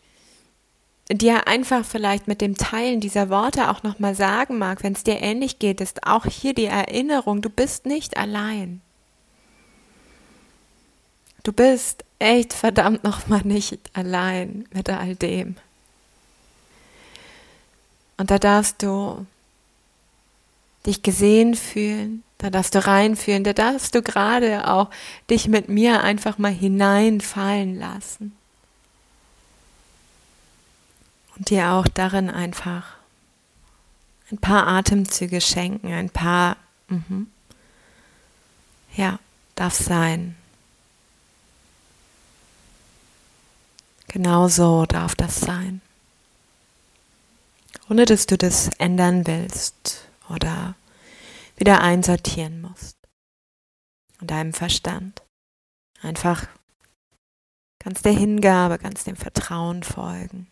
dir 1.12 1.48
einfach 1.48 1.86
vielleicht 1.86 2.28
mit 2.28 2.42
dem 2.42 2.58
Teilen 2.58 3.00
dieser 3.00 3.30
Worte 3.30 3.70
auch 3.70 3.84
nochmal 3.84 4.16
sagen 4.16 4.58
mag, 4.58 4.82
wenn 4.82 4.94
es 4.94 5.04
dir 5.04 5.22
ähnlich 5.22 5.60
geht, 5.60 5.82
ist 5.82 6.08
auch 6.08 6.26
hier 6.26 6.56
die 6.56 6.66
Erinnerung, 6.66 7.44
du 7.44 7.52
bist 7.52 7.86
nicht 7.86 8.18
allein. 8.18 8.82
Du 11.46 11.54
bist 11.54 12.04
echt 12.18 12.54
verdammt 12.54 13.04
nochmal 13.04 13.42
nicht 13.44 13.80
allein 13.94 14.66
mit 14.74 14.90
all 14.90 15.16
dem. 15.16 15.56
Und 18.18 18.32
da 18.32 18.40
darfst 18.40 18.82
du 18.82 19.28
dich 20.88 21.04
gesehen 21.04 21.54
fühlen, 21.54 22.24
da 22.40 22.50
darfst 22.50 22.74
du 22.74 22.84
reinfühlen, 22.84 23.44
da 23.44 23.54
darfst 23.54 23.94
du 23.94 24.02
gerade 24.02 24.68
auch 24.68 24.90
dich 25.30 25.48
mit 25.48 25.70
mir 25.70 26.02
einfach 26.02 26.40
mal 26.40 26.52
hineinfallen 26.52 27.78
lassen. 27.78 28.36
Und 31.38 31.52
dir 31.52 31.74
auch 31.74 31.88
darin 31.88 32.32
einfach 32.32 32.96
ein 34.32 34.40
paar 34.40 34.66
Atemzüge 34.66 35.42
schenken, 35.42 35.94
ein 35.94 36.10
paar, 36.10 36.58
mhm. 36.88 37.28
ja, 38.96 39.20
darf 39.54 39.76
sein. 39.76 40.36
Genau 44.08 44.48
so 44.48 44.86
darf 44.86 45.16
das 45.16 45.40
sein. 45.40 45.82
Ohne 47.90 48.06
dass 48.06 48.26
du 48.26 48.38
das 48.38 48.70
ändern 48.78 49.28
willst 49.28 50.08
oder 50.30 50.76
wieder 51.58 51.82
einsortieren 51.82 52.62
musst. 52.62 52.98
Und 54.22 54.32
deinem 54.32 54.54
Verstand. 54.54 55.22
Einfach 56.02 56.48
ganz 57.80 58.02
der 58.02 58.14
Hingabe, 58.14 58.80
ganz 58.80 59.04
dem 59.04 59.16
Vertrauen 59.16 59.84
folgen. 59.84 60.52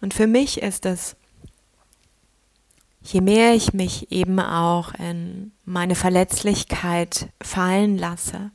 Und 0.00 0.14
für 0.14 0.26
mich 0.26 0.60
ist 0.60 0.86
es, 0.86 1.16
je 3.12 3.20
mehr 3.20 3.54
ich 3.54 3.72
mich 3.72 4.10
eben 4.10 4.40
auch 4.40 4.92
in 4.94 5.52
meine 5.64 5.94
Verletzlichkeit 5.94 7.28
fallen 7.40 7.98
lasse, 7.98 8.50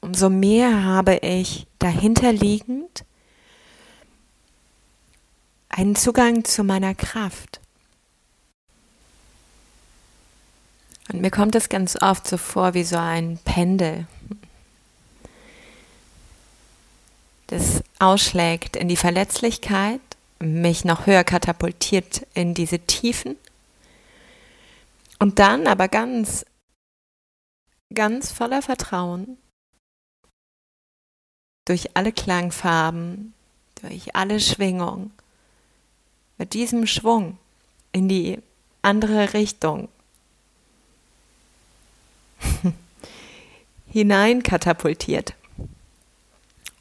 umso 0.00 0.30
mehr 0.30 0.84
habe 0.84 1.16
ich 1.16 1.66
dahinterliegend 1.78 3.04
einen 5.68 5.94
Zugang 5.94 6.44
zu 6.44 6.64
meiner 6.64 6.94
Kraft. 6.94 7.60
Und 11.12 11.20
mir 11.20 11.30
kommt 11.30 11.54
es 11.54 11.68
ganz 11.68 12.00
oft 12.00 12.26
so 12.26 12.38
vor 12.38 12.74
wie 12.74 12.84
so 12.84 12.96
ein 12.96 13.38
Pendel, 13.44 14.06
das 17.48 17.82
ausschlägt 17.98 18.76
in 18.76 18.88
die 18.88 18.96
Verletzlichkeit, 18.96 20.00
mich 20.42 20.84
noch 20.84 21.06
höher 21.06 21.24
katapultiert 21.24 22.26
in 22.34 22.54
diese 22.54 22.78
Tiefen 22.78 23.36
und 25.18 25.38
dann 25.38 25.66
aber 25.66 25.88
ganz, 25.88 26.46
ganz 27.94 28.32
voller 28.32 28.62
Vertrauen 28.62 29.36
durch 31.66 31.94
alle 31.94 32.12
Klangfarben, 32.12 33.34
durch 33.82 34.16
alle 34.16 34.40
Schwingungen, 34.40 35.12
mit 36.38 36.54
diesem 36.54 36.86
Schwung 36.86 37.36
in 37.92 38.08
die 38.08 38.38
andere 38.80 39.34
Richtung 39.34 39.88
hineinkatapultiert. 43.92 45.34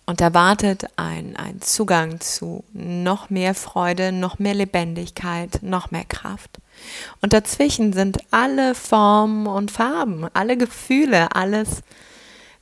Und 0.10 0.22
da 0.22 0.34
wartet 0.34 0.86
ein, 0.96 1.36
ein 1.36 1.62
Zugang 1.62 2.20
zu 2.20 2.64
noch 2.74 3.30
mehr 3.30 3.54
Freude, 3.54 4.12
noch 4.12 4.40
mehr 4.40 4.56
Lebendigkeit, 4.56 5.60
noch 5.62 5.92
mehr 5.92 6.04
Kraft. 6.04 6.58
Und 7.22 7.32
dazwischen 7.32 7.94
sind 7.94 8.18
alle 8.32 8.74
Formen 8.74 9.46
und 9.46 9.70
Farben, 9.70 10.28
alle 10.34 10.58
Gefühle, 10.58 11.36
alles, 11.36 11.84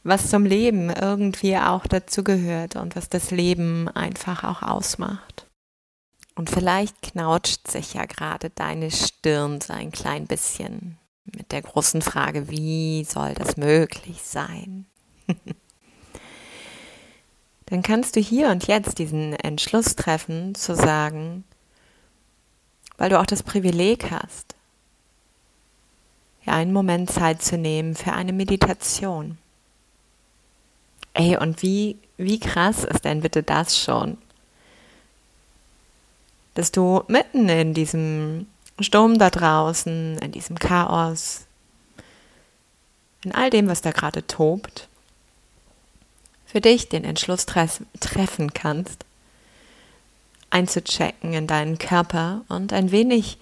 was 0.04 0.30
zum 0.30 0.44
Leben 0.46 0.90
irgendwie 0.90 1.56
auch 1.56 1.88
dazu 1.88 2.22
gehört 2.22 2.76
und 2.76 2.98
was 2.98 3.08
das 3.08 3.32
Leben 3.32 3.88
einfach 3.88 4.44
auch 4.44 4.62
ausmacht. 4.62 5.48
Und 6.36 6.50
vielleicht 6.50 7.02
knautscht 7.02 7.72
sich 7.72 7.94
ja 7.94 8.04
gerade 8.04 8.50
deine 8.50 8.92
Stirn 8.92 9.62
so 9.62 9.72
ein 9.72 9.94
klein 9.94 10.28
bisschen 10.28 10.98
mit 11.24 11.54
der 11.54 11.62
großen 11.62 12.02
Frage, 12.02 12.50
wie 12.50 13.06
soll 13.06 13.36
das 13.36 13.56
möglich 13.56 14.22
sein? 14.22 14.86
Dann 17.68 17.82
kannst 17.82 18.16
du 18.16 18.22
hier 18.22 18.50
und 18.50 18.68
jetzt 18.68 18.98
diesen 18.98 19.34
Entschluss 19.34 19.96
treffen, 19.96 20.56
zu 20.56 20.74
sagen, 20.76 21.44
weil 22.98 23.10
du 23.10 23.20
auch 23.20 23.26
das 23.26 23.44
Privileg 23.44 24.10
hast, 24.10 24.56
ja, 26.46 26.54
einen 26.54 26.72
Moment 26.72 27.12
Zeit 27.12 27.42
zu 27.42 27.58
nehmen 27.58 27.96
für 27.96 28.14
eine 28.14 28.32
Meditation. 28.32 29.38
Ey, 31.14 31.36
und 31.36 31.62
wie, 31.62 31.98
wie 32.16 32.40
krass 32.40 32.86
ist 32.86 33.04
denn 33.04 33.22
bitte 33.22 33.44
das 33.44 33.78
schon? 33.78 34.18
Dass 36.54 36.72
du 36.72 37.04
mitten 37.10 37.50
in 37.50 37.74
diesem 37.74 38.48
Sturm 38.80 39.20
da 39.20 39.30
draußen, 39.30 40.20
in 40.20 40.32
diesem 40.32 40.58
Chaos, 40.58 41.46
in 43.24 43.36
all 43.36 43.50
dem, 43.50 43.68
was 43.68 43.82
da 43.82 43.92
gerade 43.92 44.26
tobt, 44.26 44.88
für 46.48 46.62
dich 46.62 46.90
den 46.90 47.04
Entschluss 47.04 47.46
treffen 47.46 48.54
kannst, 48.54 49.06
einzuchecken 50.50 51.34
in 51.34 51.46
deinen 51.46 51.78
Körper 51.78 52.42
und 52.48 52.74
ein 52.74 52.92
wenig 52.92 53.38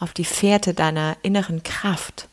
auf 0.00 0.12
die 0.12 0.24
Fährte 0.24 0.74
deiner 0.74 1.16
inneren 1.22 1.62
Kraft, 1.62 2.28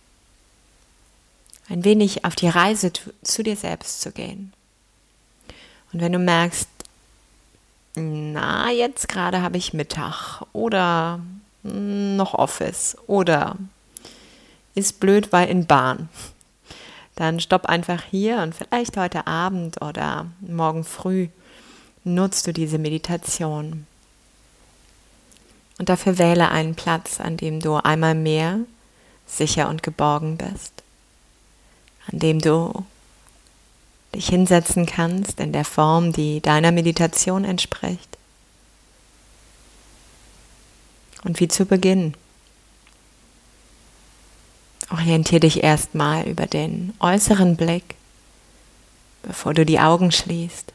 ein 1.69 1.85
wenig 1.85 2.25
auf 2.25 2.35
die 2.35 2.49
Reise 2.49 2.91
zu 3.21 3.43
dir 3.43 3.55
selbst 3.55 4.01
zu 4.01 4.11
gehen. 4.11 4.51
Und 5.93 6.01
wenn 6.01 6.11
du 6.11 6.19
merkst, 6.19 6.67
na, 7.95 8.71
jetzt 8.71 9.07
gerade 9.07 9.41
habe 9.41 9.57
ich 9.57 9.73
Mittag 9.73 10.41
oder 10.51 11.19
noch 11.63 12.33
Office 12.33 12.97
oder 13.05 13.55
ist 14.73 14.99
blöd, 14.99 15.31
weil 15.31 15.49
in 15.49 15.67
Bahn. 15.67 16.09
Dann 17.21 17.39
stopp 17.39 17.67
einfach 17.67 18.01
hier 18.09 18.39
und 18.39 18.55
vielleicht 18.55 18.97
heute 18.97 19.27
Abend 19.27 19.79
oder 19.83 20.25
morgen 20.39 20.83
früh 20.83 21.27
nutzt 22.03 22.47
du 22.47 22.51
diese 22.51 22.79
Meditation. 22.79 23.85
Und 25.77 25.89
dafür 25.89 26.17
wähle 26.17 26.49
einen 26.49 26.73
Platz, 26.73 27.19
an 27.19 27.37
dem 27.37 27.59
du 27.59 27.75
einmal 27.75 28.15
mehr 28.15 28.61
sicher 29.27 29.69
und 29.69 29.83
geborgen 29.83 30.37
bist, 30.37 30.73
an 32.11 32.17
dem 32.17 32.39
du 32.39 32.85
dich 34.15 34.29
hinsetzen 34.29 34.87
kannst 34.87 35.39
in 35.39 35.53
der 35.53 35.63
Form, 35.63 36.13
die 36.13 36.41
deiner 36.41 36.71
Meditation 36.71 37.45
entspricht. 37.45 38.17
Und 41.23 41.39
wie 41.39 41.47
zu 41.47 41.67
Beginn. 41.67 42.15
Orientiere 44.91 45.39
dich 45.39 45.63
erstmal 45.63 46.27
über 46.27 46.47
den 46.47 46.93
äußeren 46.99 47.55
Blick, 47.55 47.95
bevor 49.23 49.53
du 49.53 49.65
die 49.65 49.79
Augen 49.79 50.11
schließt. 50.11 50.73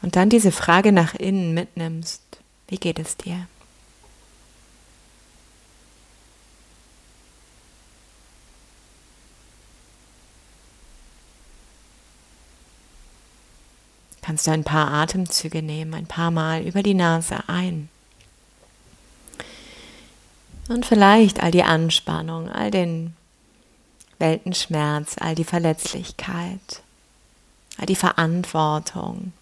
Und 0.00 0.16
dann 0.16 0.30
diese 0.30 0.52
Frage 0.52 0.90
nach 0.90 1.14
innen 1.14 1.52
mitnimmst. 1.52 2.22
Wie 2.68 2.78
geht 2.78 2.98
es 2.98 3.18
dir? 3.18 3.46
Kannst 14.22 14.46
du 14.46 14.52
ein 14.52 14.64
paar 14.64 14.90
Atemzüge 14.92 15.62
nehmen, 15.62 15.92
ein 15.92 16.06
paar 16.06 16.30
Mal 16.30 16.62
über 16.62 16.82
die 16.82 16.94
Nase 16.94 17.48
ein 17.48 17.90
und 20.68 20.86
vielleicht 20.86 21.42
all 21.42 21.50
die 21.50 21.64
Anspannung, 21.64 22.48
all 22.48 22.70
den 22.70 23.14
Weltenschmerz, 24.18 25.16
all 25.18 25.34
die 25.34 25.44
Verletzlichkeit, 25.44 26.82
all 27.78 27.86
die 27.86 27.96
Verantwortung, 27.96 29.32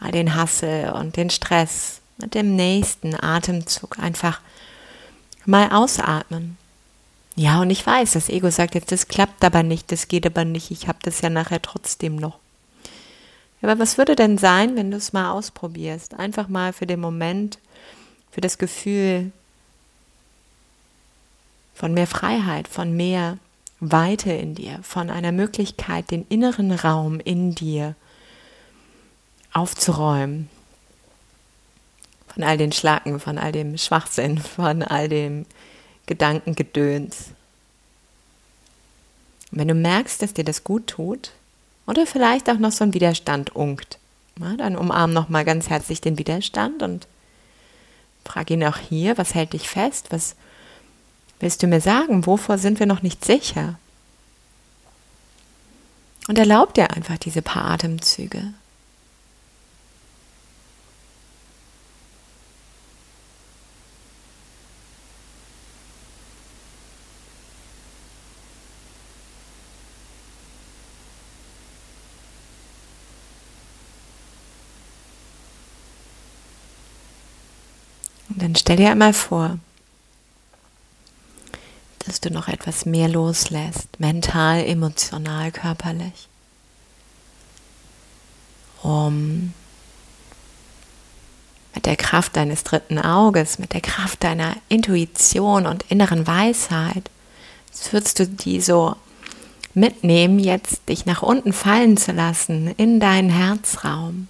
all 0.00 0.12
den 0.12 0.34
Hassel 0.34 0.90
und 0.92 1.16
den 1.16 1.30
Stress 1.30 2.00
mit 2.18 2.34
dem 2.34 2.54
nächsten 2.54 3.14
Atemzug 3.14 3.98
einfach 3.98 4.40
mal 5.46 5.70
ausatmen. 5.72 6.56
Ja, 7.36 7.60
und 7.60 7.70
ich 7.70 7.84
weiß, 7.84 8.12
das 8.12 8.28
Ego 8.28 8.50
sagt 8.50 8.74
jetzt, 8.74 8.92
das 8.92 9.08
klappt 9.08 9.44
aber 9.44 9.62
nicht, 9.62 9.90
das 9.90 10.06
geht 10.06 10.26
aber 10.26 10.44
nicht, 10.44 10.70
ich 10.70 10.86
habe 10.86 10.98
das 11.02 11.20
ja 11.20 11.30
nachher 11.30 11.60
trotzdem 11.60 12.16
noch. 12.16 12.38
Aber 13.60 13.78
was 13.78 13.96
würde 13.96 14.14
denn 14.14 14.36
sein, 14.36 14.76
wenn 14.76 14.90
du 14.90 14.98
es 14.98 15.14
mal 15.14 15.30
ausprobierst? 15.30 16.14
Einfach 16.14 16.48
mal 16.48 16.74
für 16.74 16.86
den 16.86 17.00
Moment, 17.00 17.58
für 18.30 18.42
das 18.42 18.58
Gefühl 18.58 19.32
von 21.74 21.92
mehr 21.92 22.06
Freiheit, 22.06 22.68
von 22.68 22.96
mehr 22.96 23.38
Weite 23.80 24.32
in 24.32 24.54
dir, 24.54 24.78
von 24.82 25.10
einer 25.10 25.32
Möglichkeit, 25.32 26.10
den 26.10 26.24
inneren 26.28 26.72
Raum 26.72 27.20
in 27.20 27.54
dir 27.54 27.94
aufzuräumen. 29.52 30.48
Von 32.32 32.42
all 32.42 32.56
den 32.56 32.72
Schlacken, 32.72 33.20
von 33.20 33.38
all 33.38 33.52
dem 33.52 33.76
Schwachsinn, 33.78 34.38
von 34.56 34.82
all 34.82 35.08
dem 35.08 35.46
Gedankengedöns. 36.06 37.30
Und 39.50 39.58
wenn 39.58 39.68
du 39.68 39.74
merkst, 39.74 40.20
dass 40.22 40.34
dir 40.34 40.44
das 40.44 40.64
gut 40.64 40.86
tut, 40.86 41.32
oder 41.86 42.06
vielleicht 42.06 42.48
auch 42.48 42.58
noch 42.58 42.72
so 42.72 42.82
ein 42.84 42.94
Widerstand 42.94 43.54
unkt, 43.54 43.98
ja, 44.40 44.56
dann 44.56 44.76
umarm 44.76 45.12
nochmal 45.12 45.44
ganz 45.44 45.68
herzlich 45.68 46.00
den 46.00 46.18
Widerstand 46.18 46.82
und 46.82 47.06
frag 48.24 48.50
ihn 48.50 48.64
auch 48.64 48.78
hier, 48.78 49.18
was 49.18 49.34
hält 49.34 49.52
dich 49.52 49.68
fest, 49.68 50.06
was 50.10 50.34
Willst 51.40 51.62
du 51.62 51.66
mir 51.66 51.80
sagen, 51.80 52.26
wovor 52.26 52.58
sind 52.58 52.78
wir 52.78 52.86
noch 52.86 53.02
nicht 53.02 53.24
sicher? 53.24 53.78
Und 56.26 56.38
erlaub 56.38 56.72
dir 56.74 56.90
einfach 56.90 57.18
diese 57.18 57.42
paar 57.42 57.64
Atemzüge. 57.66 58.54
Und 78.30 78.42
dann 78.42 78.56
stell 78.56 78.76
dir 78.76 78.90
einmal 78.90 79.12
vor, 79.12 79.58
du 82.24 82.30
noch 82.30 82.48
etwas 82.48 82.86
mehr 82.86 83.08
loslässt, 83.08 84.00
mental, 84.00 84.64
emotional, 84.64 85.52
körperlich, 85.52 86.28
um 88.82 89.52
mit 91.74 91.86
der 91.86 91.96
Kraft 91.96 92.36
deines 92.36 92.62
dritten 92.64 92.98
Auges, 92.98 93.58
mit 93.58 93.72
der 93.72 93.80
Kraft 93.80 94.22
deiner 94.22 94.56
Intuition 94.68 95.66
und 95.66 95.84
inneren 95.90 96.26
Weisheit, 96.26 97.10
jetzt 97.68 97.92
würdest 97.92 98.18
du 98.18 98.26
die 98.26 98.60
so 98.60 98.94
mitnehmen, 99.74 100.38
jetzt 100.38 100.88
dich 100.88 101.04
nach 101.04 101.22
unten 101.22 101.52
fallen 101.52 101.96
zu 101.96 102.12
lassen 102.12 102.68
in 102.76 103.00
deinen 103.00 103.30
Herzraum. 103.30 104.28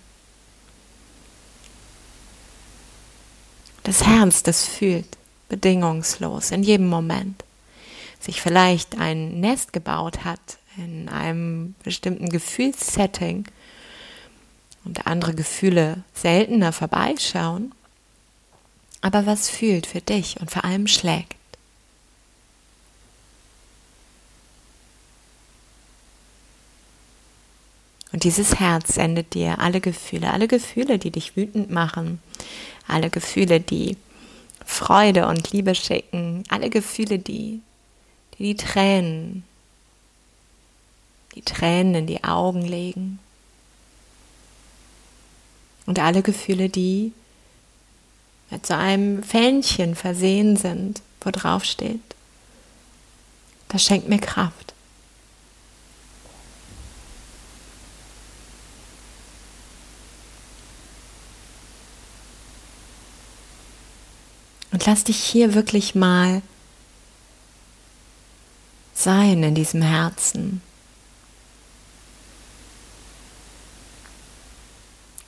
Das 3.82 4.06
Herz, 4.06 4.42
das 4.42 4.64
fühlt 4.64 5.18
bedingungslos 5.50 6.50
in 6.50 6.62
jedem 6.62 6.88
Moment 6.88 7.44
sich 8.24 8.40
vielleicht 8.40 8.98
ein 8.98 9.40
Nest 9.40 9.72
gebaut 9.72 10.24
hat 10.24 10.58
in 10.76 11.08
einem 11.08 11.74
bestimmten 11.84 12.28
Gefühlssetting 12.28 13.44
und 14.84 15.06
andere 15.06 15.34
Gefühle 15.34 16.02
seltener 16.14 16.72
vorbeischauen, 16.72 17.72
aber 19.00 19.26
was 19.26 19.48
fühlt 19.48 19.86
für 19.86 20.00
dich 20.00 20.40
und 20.40 20.50
vor 20.50 20.64
allem 20.64 20.86
schlägt. 20.86 21.36
Und 28.12 28.22
dieses 28.22 28.60
Herz 28.60 28.94
sendet 28.94 29.34
dir 29.34 29.58
alle 29.58 29.80
Gefühle, 29.80 30.32
alle 30.32 30.46
Gefühle, 30.46 30.98
die 30.98 31.10
dich 31.10 31.36
wütend 31.36 31.70
machen, 31.70 32.20
alle 32.86 33.10
Gefühle, 33.10 33.60
die 33.60 33.96
Freude 34.64 35.26
und 35.26 35.50
Liebe 35.50 35.74
schicken, 35.74 36.44
alle 36.48 36.70
Gefühle, 36.70 37.18
die 37.18 37.60
die, 38.38 38.44
die 38.44 38.56
Tränen, 38.56 39.44
die 41.34 41.42
Tränen 41.42 41.94
in 41.94 42.06
die 42.06 42.24
Augen 42.24 42.62
legen. 42.62 43.18
Und 45.86 45.98
alle 45.98 46.22
Gefühle, 46.22 46.68
die 46.68 47.12
mit 48.50 48.66
so 48.66 48.74
einem 48.74 49.22
Fähnchen 49.22 49.94
versehen 49.94 50.56
sind, 50.56 51.02
wo 51.20 51.30
drauf 51.30 51.64
steht, 51.64 52.00
das 53.68 53.84
schenkt 53.84 54.08
mir 54.08 54.18
Kraft. 54.18 54.74
Und 64.74 64.86
lass 64.86 65.04
dich 65.04 65.22
hier 65.22 65.54
wirklich 65.54 65.94
mal 65.94 66.42
sein 68.94 69.42
in 69.42 69.54
diesem 69.54 69.82
Herzen. 69.82 70.62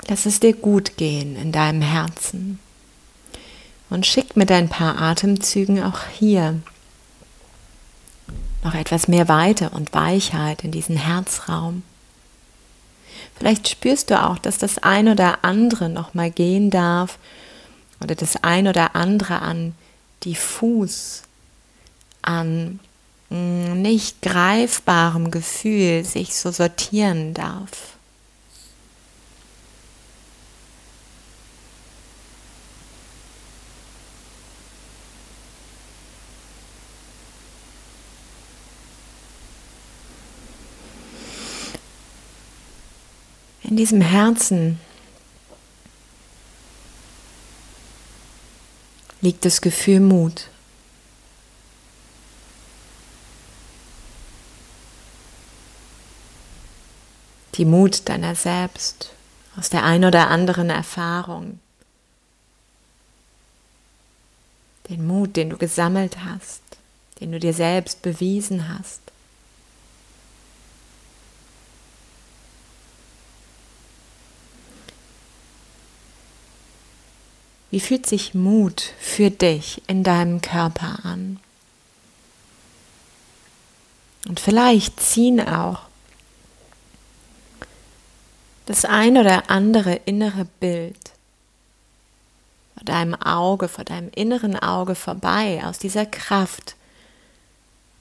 Lass 0.09 0.25
es 0.25 0.39
dir 0.39 0.55
gut 0.55 0.97
gehen 0.97 1.37
in 1.37 1.53
deinem 1.53 1.83
Herzen. 1.83 2.61
Und 3.91 4.07
schick 4.07 4.37
mit 4.37 4.51
ein 4.51 4.69
paar 4.69 5.01
Atemzügen 5.01 5.83
auch 5.83 6.01
hier 6.19 6.61
noch 8.65 8.75
etwas 8.75 9.07
mehr 9.07 9.29
Weite 9.29 9.71
und 9.71 9.95
Weichheit 9.95 10.65
in 10.65 10.73
diesen 10.73 10.97
Herzraum. 10.97 11.83
Vielleicht 13.37 13.69
spürst 13.69 14.11
du 14.11 14.21
auch, 14.21 14.39
dass 14.39 14.59
das 14.59 14.79
ein 14.79 15.09
oder 15.09 15.45
andere 15.45 15.89
noch 15.89 16.15
mal 16.15 16.31
gehen 16.31 16.71
darf 16.71 17.19
oder 18.01 18.15
das 18.15 18.37
ein 18.43 18.67
oder 18.67 18.97
andere 18.97 19.43
an 19.43 19.75
diffus, 20.25 21.23
an 22.23 22.81
nicht 23.29 24.23
greifbarem 24.23 25.31
Gefühl 25.31 26.05
sich 26.05 26.37
so 26.37 26.51
sortieren 26.51 27.35
darf. 27.35 27.97
in 43.77 43.81
diesem 43.81 44.01
Herzen 44.01 44.81
liegt 49.21 49.45
das 49.45 49.61
Gefühl 49.61 50.01
Mut. 50.01 50.49
Die 57.57 57.65
Mut 57.65 58.09
deiner 58.09 58.35
selbst 58.35 59.13
aus 59.57 59.71
der 59.71 59.85
ein 59.85 60.05
oder 60.05 60.29
anderen 60.29 60.69
Erfahrung. 60.69 61.59
Den 64.91 65.07
Mut, 65.07 65.37
den 65.37 65.51
du 65.51 65.57
gesammelt 65.57 66.19
hast, 66.25 66.61
den 67.21 67.33
du 67.33 67.41
dir 67.41 67.55
selbst 67.55 68.03
bewiesen 68.03 68.69
hast. 68.69 69.01
Wie 77.71 77.81
fühlt 77.81 78.07
sich 78.07 78.35
Mut 78.35 78.93
für 79.01 79.31
dich 79.31 79.83
in 79.87 80.03
deinem 80.03 80.41
Körper 80.41 81.05
an? 81.05 81.41
Und 84.29 84.41
vielleicht 84.41 85.01
ziehen 85.01 85.41
auch 85.41 85.83
das 88.67 88.85
ein 88.85 89.17
oder 89.17 89.49
andere 89.49 89.95
innere 90.05 90.45
Bild 90.61 90.99
vor 92.75 92.85
deinem 92.85 93.15
Auge, 93.15 93.69
vor 93.69 93.85
deinem 93.85 94.11
inneren 94.15 94.57
Auge 94.57 94.95
vorbei, 94.95 95.63
aus 95.65 95.79
dieser 95.79 96.05
Kraft 96.05 96.77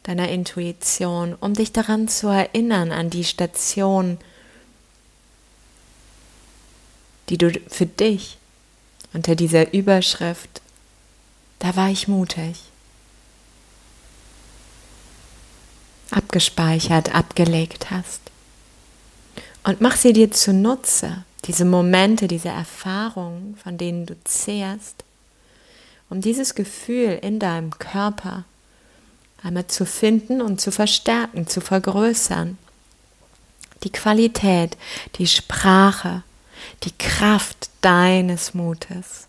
deiner 0.04 0.30
Intuition, 0.30 1.36
um 1.40 1.54
dich 1.54 1.72
daran 1.72 2.08
zu 2.08 2.28
erinnern, 2.28 2.92
an 2.92 3.10
die 3.10 3.24
Station, 3.24 4.20
die 7.30 7.38
du 7.38 7.52
für 7.68 7.88
dich 7.88 8.38
unter 9.14 9.36
dieser 9.36 9.74
Überschrift, 9.74 10.62
da 11.60 11.76
war 11.76 11.90
ich 11.90 12.08
mutig. 12.08 12.60
Abgespeichert, 16.12 17.16
abgelegt 17.16 17.90
hast. 17.90 18.22
Und 19.66 19.82
mach 19.82 19.96
sie 19.96 20.14
dir 20.14 20.30
zunutze, 20.30 21.24
diese 21.46 21.66
Momente, 21.66 22.28
diese 22.28 22.50
Erfahrungen, 22.50 23.58
von 23.58 23.80
denen 23.80 24.06
du 24.06 24.16
zehrst, 24.24 25.04
um 26.08 26.22
dieses 26.22 26.54
Gefühl 26.54 27.20
in 27.20 27.40
deinem 27.40 27.72
Körper 27.72 28.44
einmal 29.42 29.66
zu 29.66 29.88
finden 29.88 30.40
und 30.40 30.62
zu 30.62 30.72
verstärken, 30.72 31.48
zu 31.48 31.62
vergrößern. 31.62 32.60
Die 33.84 33.92
Qualität, 33.92 34.78
die 35.18 35.26
Sprache, 35.26 36.22
die 36.84 36.94
Kraft 37.00 37.70
deines 37.82 38.54
Mutes. 38.54 39.25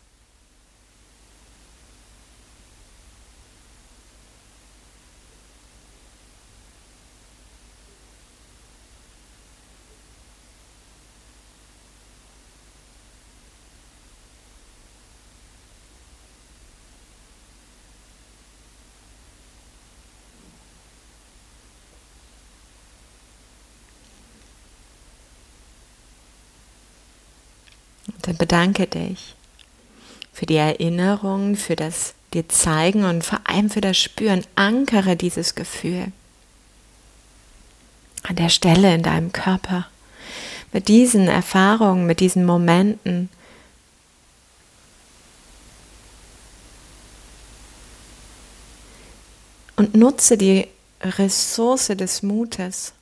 Dann 28.26 28.36
bedanke 28.36 28.86
dich 28.86 29.34
für 30.32 30.46
die 30.46 30.56
Erinnerung, 30.56 31.56
für 31.56 31.76
das 31.76 32.14
dir 32.34 32.48
zeigen 32.48 33.04
und 33.04 33.24
vor 33.24 33.40
allem 33.44 33.70
für 33.70 33.80
das 33.80 33.96
Spüren. 33.96 34.44
Ankere 34.56 35.16
dieses 35.16 35.54
Gefühl 35.54 36.12
an 38.24 38.36
der 38.36 38.48
Stelle 38.48 38.94
in 38.94 39.02
deinem 39.02 39.32
Körper. 39.32 39.86
Mit 40.72 40.88
diesen 40.88 41.28
Erfahrungen, 41.28 42.06
mit 42.06 42.18
diesen 42.20 42.44
Momenten. 42.44 43.30
Und 49.76 49.94
nutze 49.94 50.36
die 50.36 50.66
Ressource 51.00 51.88
des 51.88 52.22
Mutes, 52.22 52.92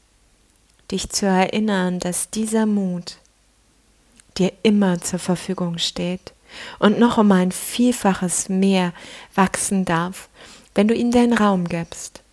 dich 0.90 1.08
zu 1.08 1.26
erinnern, 1.26 1.98
dass 2.00 2.28
dieser 2.30 2.66
Mut 2.66 3.16
dir 4.38 4.52
immer 4.62 5.00
zur 5.00 5.18
Verfügung 5.18 5.78
steht 5.78 6.32
und 6.78 6.98
noch 6.98 7.18
um 7.18 7.30
ein 7.32 7.52
Vielfaches 7.52 8.48
mehr 8.48 8.92
wachsen 9.34 9.84
darf, 9.84 10.28
wenn 10.74 10.88
du 10.88 10.94
ihm 10.94 11.10
den 11.10 11.32
Raum 11.32 11.68
gibst. 11.68 12.24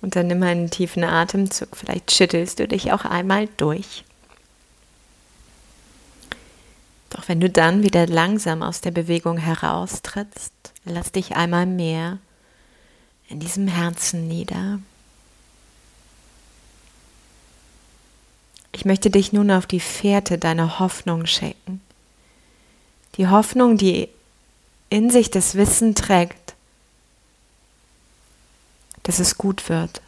Und 0.00 0.16
dann 0.16 0.28
nimm 0.28 0.42
einen 0.42 0.70
tiefen 0.70 1.04
Atemzug. 1.04 1.76
Vielleicht 1.76 2.12
schüttelst 2.12 2.58
du 2.60 2.66
dich 2.66 2.92
auch 2.92 3.04
einmal 3.04 3.46
durch. 3.58 4.04
Doch 7.10 7.17
wenn 7.28 7.40
du 7.40 7.50
dann 7.50 7.82
wieder 7.82 8.06
langsam 8.06 8.62
aus 8.62 8.80
der 8.80 8.90
Bewegung 8.90 9.36
heraustrittst, 9.36 10.52
lass 10.84 11.12
dich 11.12 11.36
einmal 11.36 11.66
mehr 11.66 12.18
in 13.28 13.38
diesem 13.38 13.68
Herzen 13.68 14.26
nieder. 14.26 14.80
Ich 18.72 18.86
möchte 18.86 19.10
dich 19.10 19.34
nun 19.34 19.50
auf 19.50 19.66
die 19.66 19.78
Fährte 19.78 20.38
deiner 20.38 20.78
Hoffnung 20.78 21.26
schicken. 21.26 21.82
Die 23.16 23.28
Hoffnung, 23.28 23.76
die 23.76 24.08
in 24.88 25.10
sich 25.10 25.30
das 25.30 25.54
Wissen 25.54 25.94
trägt, 25.94 26.54
dass 29.02 29.18
es 29.18 29.36
gut 29.36 29.68
wird. 29.68 30.00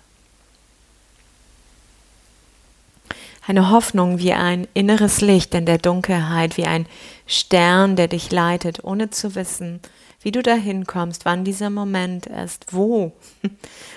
Eine 3.47 3.71
Hoffnung 3.71 4.19
wie 4.19 4.33
ein 4.33 4.69
inneres 4.75 5.21
Licht 5.21 5.55
in 5.55 5.67
der 5.67 5.79
Dunkelheit, 5.79 6.57
wie 6.57 6.67
ein 6.67 6.87
Stern, 7.27 7.97
der 7.97 8.09
dich 8.09 8.31
leitet, 8.31 8.85
ohne 8.85 9.11
zu 9.11 9.35
wissen, 9.35 9.81
wie 10.23 10.33
du 10.33 10.43
dahin 10.43 10.87
kommst, 10.87 11.25
wann 11.25 11.45
dieser 11.45 11.71
Moment 11.71 12.27
ist, 12.27 12.67
wo 12.71 13.13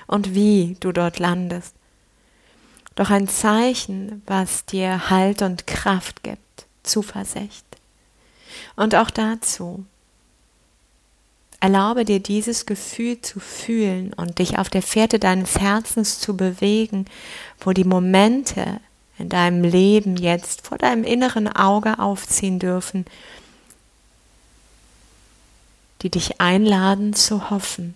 und 0.07 0.33
wie 0.33 0.77
du 0.79 0.91
dort 0.91 1.19
landest. 1.19 1.75
Doch 2.95 3.09
ein 3.09 3.27
Zeichen, 3.27 4.21
was 4.25 4.65
dir 4.65 5.09
Halt 5.09 5.41
und 5.41 5.67
Kraft 5.67 6.23
gibt, 6.23 6.67
Zuversicht. 6.83 7.65
Und 8.75 8.95
auch 8.95 9.09
dazu 9.09 9.85
Erlaube 11.63 12.03
dir 12.03 12.19
dieses 12.19 12.65
Gefühl 12.65 13.21
zu 13.21 13.39
fühlen 13.39 14.11
und 14.11 14.39
dich 14.39 14.57
auf 14.57 14.69
der 14.69 14.81
Fährte 14.81 15.17
deines 15.17 15.61
Herzens 15.61 16.19
zu 16.19 16.35
bewegen, 16.35 17.05
wo 17.61 17.71
die 17.71 17.85
Momente 17.85 18.81
in 19.17 19.29
deinem 19.29 19.63
Leben 19.63 20.15
jetzt 20.17 20.65
vor 20.67 20.77
deinem 20.77 21.03
inneren 21.03 21.47
Auge 21.47 21.99
aufziehen 21.99 22.59
dürfen, 22.59 23.05
die 26.01 26.09
dich 26.09 26.41
einladen 26.41 27.13
zu 27.13 27.49
hoffen, 27.49 27.93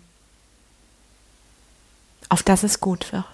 auf 2.30 2.44
dass 2.44 2.64
es 2.64 2.80
gut 2.80 3.12
wird. 3.12 3.26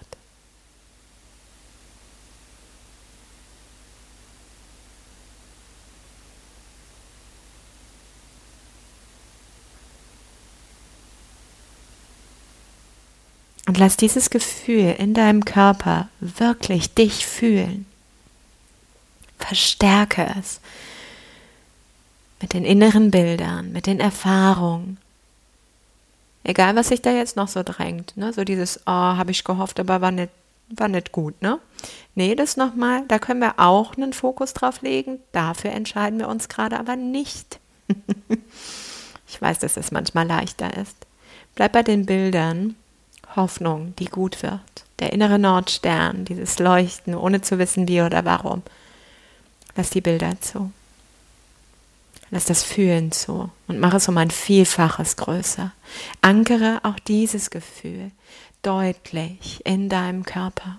Und 13.66 13.78
lass 13.78 13.96
dieses 13.96 14.30
Gefühl 14.30 14.94
in 14.98 15.14
deinem 15.14 15.44
Körper 15.44 16.08
wirklich 16.20 16.94
dich 16.94 17.26
fühlen. 17.26 17.86
Verstärke 19.38 20.34
es 20.38 20.60
mit 22.40 22.52
den 22.52 22.64
inneren 22.64 23.10
Bildern, 23.10 23.72
mit 23.72 23.86
den 23.86 24.00
Erfahrungen. 24.00 24.98
Egal, 26.42 26.76
was 26.76 26.88
sich 26.88 27.00
da 27.00 27.10
jetzt 27.10 27.36
noch 27.36 27.48
so 27.48 27.62
drängt, 27.62 28.16
ne? 28.18 28.34
So 28.34 28.44
dieses, 28.44 28.80
oh, 28.84 28.90
habe 28.90 29.30
ich 29.30 29.44
gehofft, 29.44 29.80
aber 29.80 30.02
war 30.02 30.10
nicht, 30.10 30.30
war 30.68 30.88
nicht 30.88 31.10
gut, 31.10 31.40
ne? 31.40 31.58
Nee, 32.14 32.34
das 32.34 32.58
nochmal, 32.58 33.04
da 33.08 33.18
können 33.18 33.40
wir 33.40 33.54
auch 33.56 33.96
einen 33.96 34.12
Fokus 34.12 34.52
drauf 34.52 34.82
legen. 34.82 35.20
Dafür 35.32 35.70
entscheiden 35.70 36.18
wir 36.18 36.28
uns 36.28 36.50
gerade 36.50 36.78
aber 36.78 36.96
nicht. 36.96 37.58
ich 39.26 39.40
weiß, 39.40 39.60
dass 39.60 39.78
es 39.78 39.90
manchmal 39.90 40.26
leichter 40.26 40.76
ist. 40.76 40.96
Bleib 41.54 41.72
bei 41.72 41.82
den 41.82 42.04
Bildern 42.04 42.76
Hoffnung, 43.36 43.94
die 43.98 44.06
gut 44.06 44.42
wird. 44.42 44.60
Der 45.00 45.12
innere 45.12 45.38
Nordstern, 45.38 46.24
dieses 46.24 46.58
Leuchten, 46.58 47.14
ohne 47.14 47.40
zu 47.40 47.58
wissen 47.58 47.88
wie 47.88 48.02
oder 48.02 48.24
warum. 48.24 48.62
Lass 49.76 49.90
die 49.90 50.00
Bilder 50.00 50.40
zu. 50.40 50.70
Lass 52.30 52.46
das 52.46 52.62
Fühlen 52.62 53.12
zu 53.12 53.50
und 53.68 53.78
mach 53.78 53.94
es 53.94 54.08
um 54.08 54.16
ein 54.18 54.30
Vielfaches 54.30 55.16
größer. 55.16 55.72
Ankere 56.20 56.80
auch 56.82 56.98
dieses 57.00 57.50
Gefühl 57.50 58.10
deutlich 58.62 59.60
in 59.64 59.88
deinem 59.88 60.24
Körper. 60.24 60.78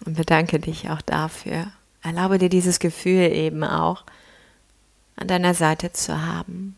Und 0.00 0.06
bedanke 0.20 0.58
dich 0.60 0.90
auch 0.90 1.00
dafür. 1.00 1.72
Erlaube 2.02 2.36
dir 2.36 2.50
dieses 2.50 2.78
Gefühl 2.78 3.32
eben 3.32 3.64
auch 3.64 4.04
an 5.16 5.28
deiner 5.28 5.54
Seite 5.54 5.94
zu 5.94 6.20
haben. 6.20 6.76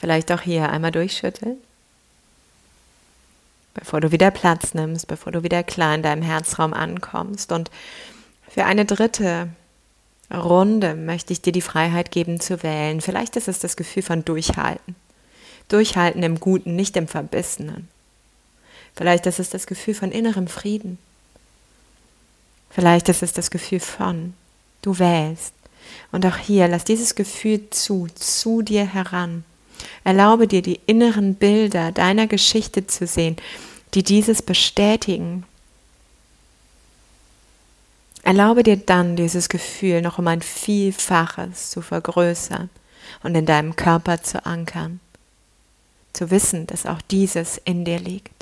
Vielleicht 0.00 0.32
auch 0.32 0.40
hier 0.40 0.68
einmal 0.70 0.90
durchschütteln, 0.90 1.58
bevor 3.74 4.00
du 4.00 4.10
wieder 4.10 4.32
Platz 4.32 4.74
nimmst, 4.74 5.06
bevor 5.06 5.30
du 5.30 5.44
wieder 5.44 5.62
klar 5.62 5.94
in 5.94 6.02
deinem 6.02 6.22
Herzraum 6.22 6.74
ankommst. 6.74 7.52
Und 7.52 7.70
für 8.48 8.64
eine 8.64 8.84
dritte 8.84 9.48
Runde 10.32 10.96
möchte 10.96 11.32
ich 11.32 11.40
dir 11.40 11.52
die 11.52 11.60
Freiheit 11.60 12.10
geben 12.10 12.40
zu 12.40 12.64
wählen. 12.64 13.00
Vielleicht 13.00 13.36
ist 13.36 13.46
es 13.46 13.60
das 13.60 13.76
Gefühl 13.76 14.02
von 14.02 14.24
Durchhalten. 14.24 14.96
Durchhalten 15.68 16.24
im 16.24 16.40
Guten, 16.40 16.74
nicht 16.74 16.96
im 16.96 17.06
Verbissenen. 17.06 17.86
Vielleicht 18.96 19.26
ist 19.26 19.38
es 19.38 19.50
das 19.50 19.66
Gefühl 19.66 19.94
von 19.94 20.12
innerem 20.12 20.46
Frieden. 20.46 20.98
Vielleicht 22.70 23.08
ist 23.08 23.22
es 23.22 23.32
das 23.32 23.50
Gefühl 23.50 23.80
von, 23.80 24.34
du 24.82 24.98
wählst. 24.98 25.54
Und 26.12 26.24
auch 26.26 26.36
hier, 26.36 26.68
lass 26.68 26.84
dieses 26.84 27.14
Gefühl 27.14 27.68
zu, 27.70 28.06
zu 28.14 28.62
dir 28.62 28.86
heran. 28.86 29.44
Erlaube 30.04 30.46
dir, 30.46 30.62
die 30.62 30.80
inneren 30.86 31.34
Bilder 31.34 31.92
deiner 31.92 32.26
Geschichte 32.26 32.86
zu 32.86 33.06
sehen, 33.06 33.36
die 33.94 34.02
dieses 34.02 34.42
bestätigen. 34.42 35.44
Erlaube 38.22 38.62
dir 38.62 38.76
dann, 38.76 39.16
dieses 39.16 39.48
Gefühl 39.48 40.02
noch 40.02 40.18
um 40.18 40.28
ein 40.28 40.42
Vielfaches 40.42 41.70
zu 41.70 41.82
vergrößern 41.82 42.68
und 43.22 43.34
in 43.34 43.46
deinem 43.46 43.76
Körper 43.76 44.22
zu 44.22 44.44
ankern. 44.44 45.00
Zu 46.12 46.30
wissen, 46.30 46.66
dass 46.66 46.86
auch 46.86 47.00
dieses 47.02 47.58
in 47.64 47.84
dir 47.84 47.98
liegt. 47.98 48.39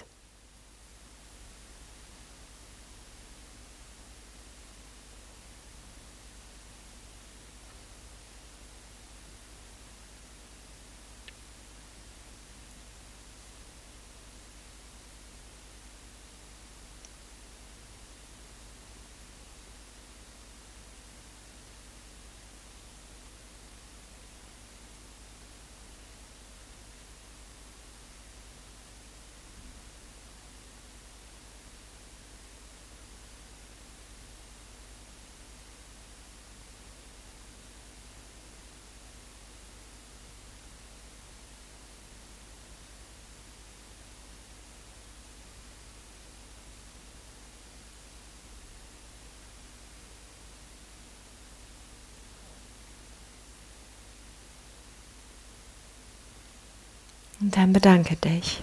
Und 57.48 57.56
dann 57.56 57.72
bedanke 57.72 58.14
dich. 58.14 58.62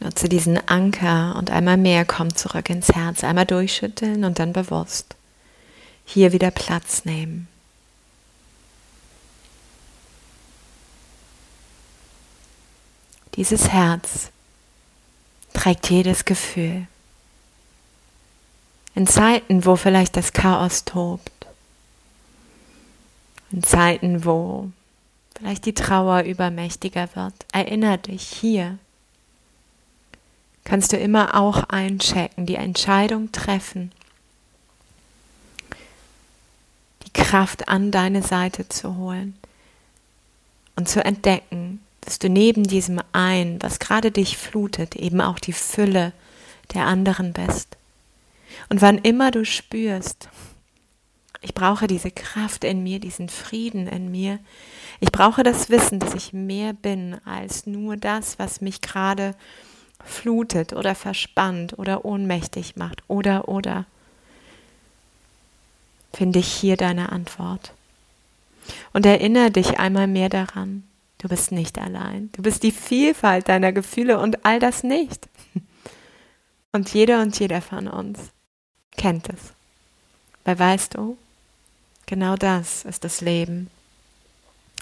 Nutze 0.00 0.28
diesen 0.28 0.58
Anker 0.68 1.34
und 1.36 1.50
einmal 1.50 1.78
mehr 1.78 2.04
komm 2.04 2.36
zurück 2.36 2.68
ins 2.68 2.90
Herz, 2.90 3.24
einmal 3.24 3.46
durchschütteln 3.46 4.24
und 4.24 4.38
dann 4.38 4.52
bewusst 4.52 5.16
hier 6.04 6.32
wieder 6.34 6.50
Platz 6.50 7.06
nehmen. 7.06 7.48
Dieses 13.36 13.70
Herz 13.70 14.28
trägt 15.54 15.88
jedes 15.88 16.26
Gefühl. 16.26 16.86
In 18.94 19.06
Zeiten, 19.06 19.64
wo 19.64 19.76
vielleicht 19.76 20.18
das 20.18 20.34
Chaos 20.34 20.84
tobt, 20.84 21.46
in 23.50 23.62
Zeiten, 23.62 24.26
wo 24.26 24.70
vielleicht 25.42 25.66
die 25.66 25.74
Trauer 25.74 26.22
übermächtiger 26.22 27.08
wird, 27.14 27.34
erinnere 27.52 27.98
dich 27.98 28.22
hier. 28.22 28.78
Kannst 30.62 30.92
du 30.92 30.96
immer 30.96 31.34
auch 31.34 31.64
einchecken, 31.64 32.46
die 32.46 32.54
Entscheidung 32.54 33.32
treffen, 33.32 33.90
die 37.04 37.12
Kraft 37.12 37.68
an 37.68 37.90
deine 37.90 38.22
Seite 38.22 38.68
zu 38.68 38.96
holen 38.96 39.36
und 40.76 40.88
zu 40.88 41.04
entdecken, 41.04 41.80
dass 42.02 42.20
du 42.20 42.28
neben 42.28 42.62
diesem 42.62 43.00
ein, 43.12 43.60
was 43.60 43.80
gerade 43.80 44.12
dich 44.12 44.38
flutet, 44.38 44.94
eben 44.94 45.20
auch 45.20 45.40
die 45.40 45.52
Fülle 45.52 46.12
der 46.72 46.86
anderen 46.86 47.32
bist. 47.32 47.76
Und 48.68 48.80
wann 48.80 48.98
immer 48.98 49.32
du 49.32 49.44
spürst, 49.44 50.28
ich 51.42 51.54
brauche 51.54 51.86
diese 51.86 52.10
Kraft 52.10 52.64
in 52.64 52.82
mir, 52.82 53.00
diesen 53.00 53.28
Frieden 53.28 53.86
in 53.86 54.10
mir, 54.10 54.38
ich 55.00 55.10
brauche 55.10 55.42
das 55.42 55.68
Wissen, 55.70 55.98
dass 55.98 56.14
ich 56.14 56.32
mehr 56.32 56.72
bin 56.72 57.16
als 57.24 57.66
nur 57.66 57.96
das, 57.96 58.38
was 58.38 58.60
mich 58.60 58.80
gerade 58.80 59.34
flutet 60.04 60.72
oder 60.72 60.94
verspannt 60.94 61.78
oder 61.78 62.04
ohnmächtig 62.04 62.76
macht 62.76 63.02
oder 63.08 63.48
oder 63.48 63.84
finde 66.12 66.38
ich 66.38 66.52
hier 66.52 66.76
deine 66.76 67.10
Antwort. 67.10 67.72
Und 68.92 69.06
erinnere 69.06 69.50
dich 69.50 69.78
einmal 69.78 70.06
mehr 70.06 70.28
daran, 70.28 70.84
du 71.18 71.28
bist 71.28 71.52
nicht 71.52 71.78
allein. 71.78 72.30
Du 72.32 72.42
bist 72.42 72.62
die 72.62 72.72
Vielfalt 72.72 73.48
deiner 73.48 73.72
Gefühle 73.72 74.18
und 74.20 74.44
all 74.44 74.60
das 74.60 74.82
nicht. 74.82 75.28
Und 76.74 76.94
jeder 76.94 77.20
und 77.20 77.38
jeder 77.38 77.60
von 77.60 77.86
uns 77.86 78.30
kennt 78.96 79.28
es. 79.28 79.52
Weil 80.44 80.58
weißt 80.58 80.96
du, 80.96 81.18
genau 82.06 82.36
das 82.36 82.84
ist 82.84 83.04
das 83.04 83.20
Leben. 83.20 83.70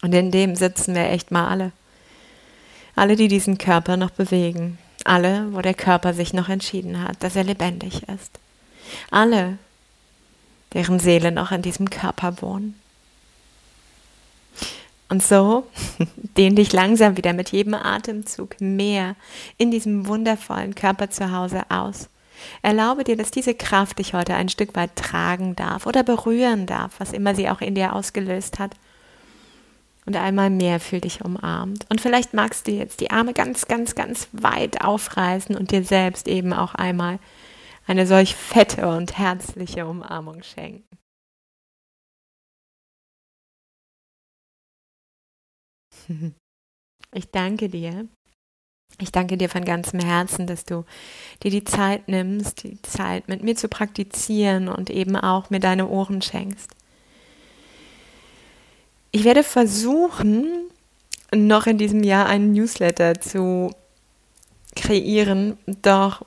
Und 0.03 0.15
in 0.15 0.31
dem 0.31 0.57
sitzen 0.57 0.95
wir 0.95 1.11
echt 1.11 1.31
mal 1.31 1.49
alle. 1.49 1.73
Alle, 2.97 3.17
die 3.17 3.29
diesen 3.29 3.59
Körper 3.59 3.97
noch 3.97 4.11
bewegen. 4.11 4.79
Alle, 5.05 5.53
wo 5.53 5.61
der 5.61 5.75
Körper 5.75 6.15
sich 6.15 6.33
noch 6.33 6.49
entschieden 6.49 7.03
hat, 7.03 7.23
dass 7.23 7.37
er 7.37 7.45
lebendig 7.45 8.03
ist. 8.09 8.39
Alle, 9.11 9.59
deren 10.73 10.99
Seele 10.99 11.33
noch 11.33 11.53
in 11.53 11.63
diesem 11.63 11.91
Körper 11.91 12.43
wohnen. 12.43 12.75
Und 15.09 15.23
so 15.23 15.67
dehn 16.37 16.55
dich 16.55 16.73
langsam 16.73 17.17
wieder 17.17 17.33
mit 17.33 17.51
jedem 17.51 17.75
Atemzug 17.75 18.61
mehr 18.61 19.17
in 19.59 19.71
diesem 19.71 20.07
wundervollen 20.07 20.75
Körper 20.75 21.11
zu 21.11 21.33
Hause 21.33 21.63
aus. 21.69 22.09
Erlaube 22.63 23.05
dir, 23.05 23.17
dass 23.17 23.31
diese 23.31 23.55
Kraft 23.55 23.99
dich 23.99 24.15
heute 24.15 24.35
ein 24.35 24.49
Stück 24.49 24.75
weit 24.75 24.97
tragen 24.97 25.57
darf 25.57 25.87
oder 25.87 26.03
berühren 26.03 26.67
darf, 26.67 26.95
was 26.99 27.13
immer 27.13 27.35
sie 27.35 27.49
auch 27.49 27.61
in 27.61 27.75
dir 27.75 27.95
ausgelöst 27.95 28.59
hat. 28.59 28.75
Und 30.07 30.17
einmal 30.17 30.51
mehr 30.51 30.81
fühl 30.81 31.01
dich 31.01 31.25
umarmt. 31.25 31.87
Und 31.89 32.01
vielleicht 32.01 32.35
magst 32.35 32.67
du 32.67 32.73
jetzt 32.73 33.01
die 33.01 33.11
Arme 33.11 33.33
ganz, 33.33 33.67
ganz, 33.67 33.95
ganz 33.95 34.29
weit 34.33 34.83
aufreißen 34.83 35.57
und 35.57 35.71
dir 35.71 35.85
selbst 35.85 36.27
eben 36.27 36.53
auch 36.53 36.75
einmal 36.75 37.19
eine 37.87 38.07
solch 38.07 38.35
fette 38.35 38.89
und 38.89 39.19
herzliche 39.19 39.87
Umarmung 39.87 40.43
schenken. 40.43 40.85
Ich 47.13 47.29
danke 47.33 47.69
dir. 47.69 48.09
Ich 49.01 49.13
danke 49.13 49.37
dir 49.37 49.49
von 49.49 49.65
ganzem 49.65 50.01
Herzen, 50.01 50.47
dass 50.47 50.65
du 50.65 50.85
dir 51.43 51.51
die 51.51 51.65
Zeit 51.65 52.09
nimmst, 52.09 52.65
die 52.65 52.81
Zeit 52.83 53.29
mit 53.29 53.43
mir 53.43 53.57
zu 53.57 53.69
praktizieren 53.69 54.69
und 54.69 54.91
eben 54.91 55.17
auch 55.17 55.51
mir 55.51 55.61
deine 55.61 55.89
Ohren 55.89 56.21
schenkst. 56.21 56.71
Ich 59.11 59.25
werde 59.25 59.43
versuchen, 59.43 60.47
noch 61.35 61.67
in 61.67 61.79
diesem 61.79 62.03
Jahr 62.03 62.27
einen 62.27 62.53
Newsletter 62.53 63.21
zu 63.21 63.73
kreieren, 64.77 65.57
doch 65.67 66.25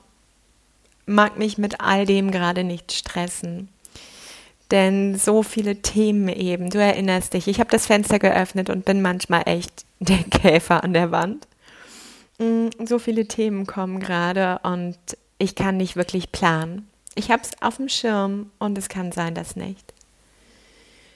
mag 1.06 1.38
mich 1.38 1.58
mit 1.58 1.80
all 1.80 2.06
dem 2.06 2.30
gerade 2.30 2.64
nicht 2.64 2.92
stressen. 2.92 3.68
Denn 4.70 5.16
so 5.16 5.42
viele 5.42 5.76
Themen 5.76 6.28
eben, 6.28 6.70
du 6.70 6.78
erinnerst 6.78 7.34
dich, 7.34 7.48
ich 7.48 7.60
habe 7.60 7.70
das 7.70 7.86
Fenster 7.86 8.18
geöffnet 8.18 8.70
und 8.70 8.84
bin 8.84 9.02
manchmal 9.02 9.42
echt 9.46 9.84
der 10.00 10.24
Käfer 10.24 10.82
an 10.82 10.94
der 10.94 11.10
Wand. 11.10 11.46
Mm, 12.38 12.68
so 12.84 12.98
viele 12.98 13.26
Themen 13.26 13.66
kommen 13.66 14.00
gerade 14.00 14.60
und 14.62 14.98
ich 15.38 15.54
kann 15.54 15.76
nicht 15.76 15.96
wirklich 15.96 16.32
planen. 16.32 16.88
Ich 17.14 17.30
habe 17.30 17.42
es 17.42 17.50
auf 17.62 17.76
dem 17.76 17.88
Schirm 17.88 18.50
und 18.58 18.76
es 18.76 18.88
kann 18.88 19.12
sein, 19.12 19.34
dass 19.34 19.56
nicht. 19.56 19.92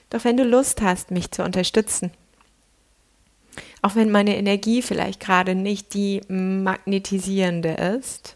Doch 0.09 0.23
wenn 0.23 0.37
du 0.37 0.43
Lust 0.43 0.81
hast, 0.81 1.11
mich 1.11 1.31
zu 1.31 1.43
unterstützen, 1.43 2.11
auch 3.81 3.95
wenn 3.95 4.11
meine 4.11 4.37
Energie 4.37 4.81
vielleicht 4.81 5.19
gerade 5.19 5.55
nicht 5.55 5.93
die 5.93 6.21
magnetisierende 6.27 7.73
ist, 7.73 8.35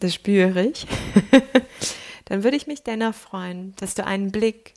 das 0.00 0.14
spüre 0.14 0.64
ich, 0.64 0.86
dann 2.26 2.44
würde 2.44 2.56
ich 2.56 2.66
mich 2.66 2.82
dennoch 2.82 3.14
freuen, 3.14 3.74
dass 3.76 3.94
du 3.94 4.04
einen 4.04 4.30
Blick 4.32 4.74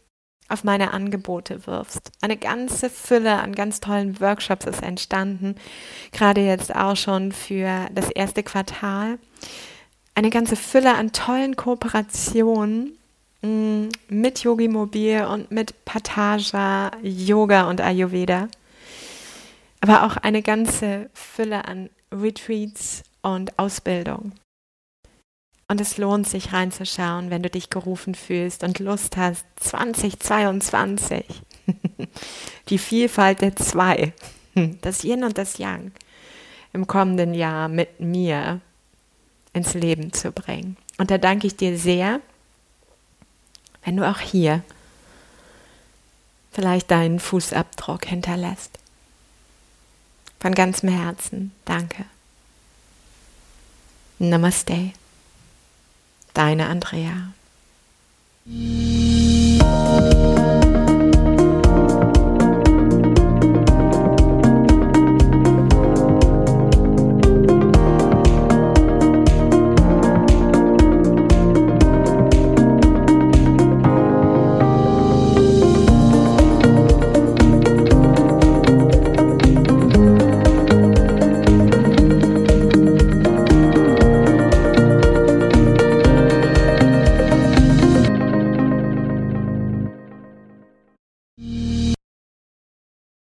auf 0.49 0.63
meine 0.63 0.91
Angebote 0.91 1.65
wirfst. 1.65 2.11
Eine 2.21 2.37
ganze 2.37 2.89
Fülle 2.89 3.39
an 3.39 3.55
ganz 3.55 3.79
tollen 3.79 4.19
Workshops 4.19 4.65
ist 4.65 4.83
entstanden, 4.83 5.55
gerade 6.11 6.41
jetzt 6.41 6.75
auch 6.75 6.95
schon 6.95 7.31
für 7.31 7.87
das 7.93 8.09
erste 8.09 8.43
Quartal. 8.43 9.17
Eine 10.15 10.29
ganze 10.29 10.55
Fülle 10.55 10.95
an 10.95 11.11
tollen 11.11 11.55
Kooperationen 11.55 12.97
mm, 13.41 13.87
mit 14.09 14.43
Yogi 14.43 14.67
Mobil 14.67 15.23
und 15.25 15.51
mit 15.51 15.85
Pataja, 15.85 16.91
Yoga 17.01 17.69
und 17.69 17.81
Ayurveda. 17.81 18.47
Aber 19.81 20.03
auch 20.03 20.17
eine 20.17 20.41
ganze 20.41 21.09
Fülle 21.13 21.65
an 21.65 21.89
Retreats 22.11 23.03
und 23.21 23.57
Ausbildung. 23.57 24.33
Und 25.73 25.81
es 25.81 25.97
lohnt 25.97 26.29
sich 26.29 26.53
reinzuschauen, 26.53 27.31
wenn 27.31 27.41
du 27.41 27.49
dich 27.49 27.71
gerufen 27.71 28.13
fühlst 28.13 28.63
und 28.63 28.77
Lust 28.77 29.17
hast. 29.17 29.43
2022. 29.55 31.25
Die 32.69 32.77
Vielfalt 32.77 33.41
der 33.41 33.55
zwei. 33.55 34.13
Das 34.81 35.03
Yin 35.03 35.23
und 35.23 35.39
das 35.39 35.57
Yang 35.57 35.91
im 36.73 36.85
kommenden 36.85 37.33
Jahr 37.33 37.69
mit 37.69 37.99
mir 37.99 38.61
ins 39.53 39.73
Leben 39.73 40.13
zu 40.13 40.31
bringen. 40.31 40.77
Und 40.99 41.09
da 41.09 41.17
danke 41.17 41.47
ich 41.47 41.55
dir 41.55 41.75
sehr, 41.75 42.19
wenn 43.83 43.97
du 43.97 44.07
auch 44.07 44.19
hier 44.19 44.61
vielleicht 46.51 46.91
deinen 46.91 47.19
Fußabdruck 47.19 48.05
hinterlässt. 48.05 48.77
Von 50.39 50.53
ganzem 50.53 50.89
Herzen 50.89 51.51
danke. 51.65 52.05
Namaste. 54.19 54.91
Deine 56.33 56.67
Andrea. 56.67 57.33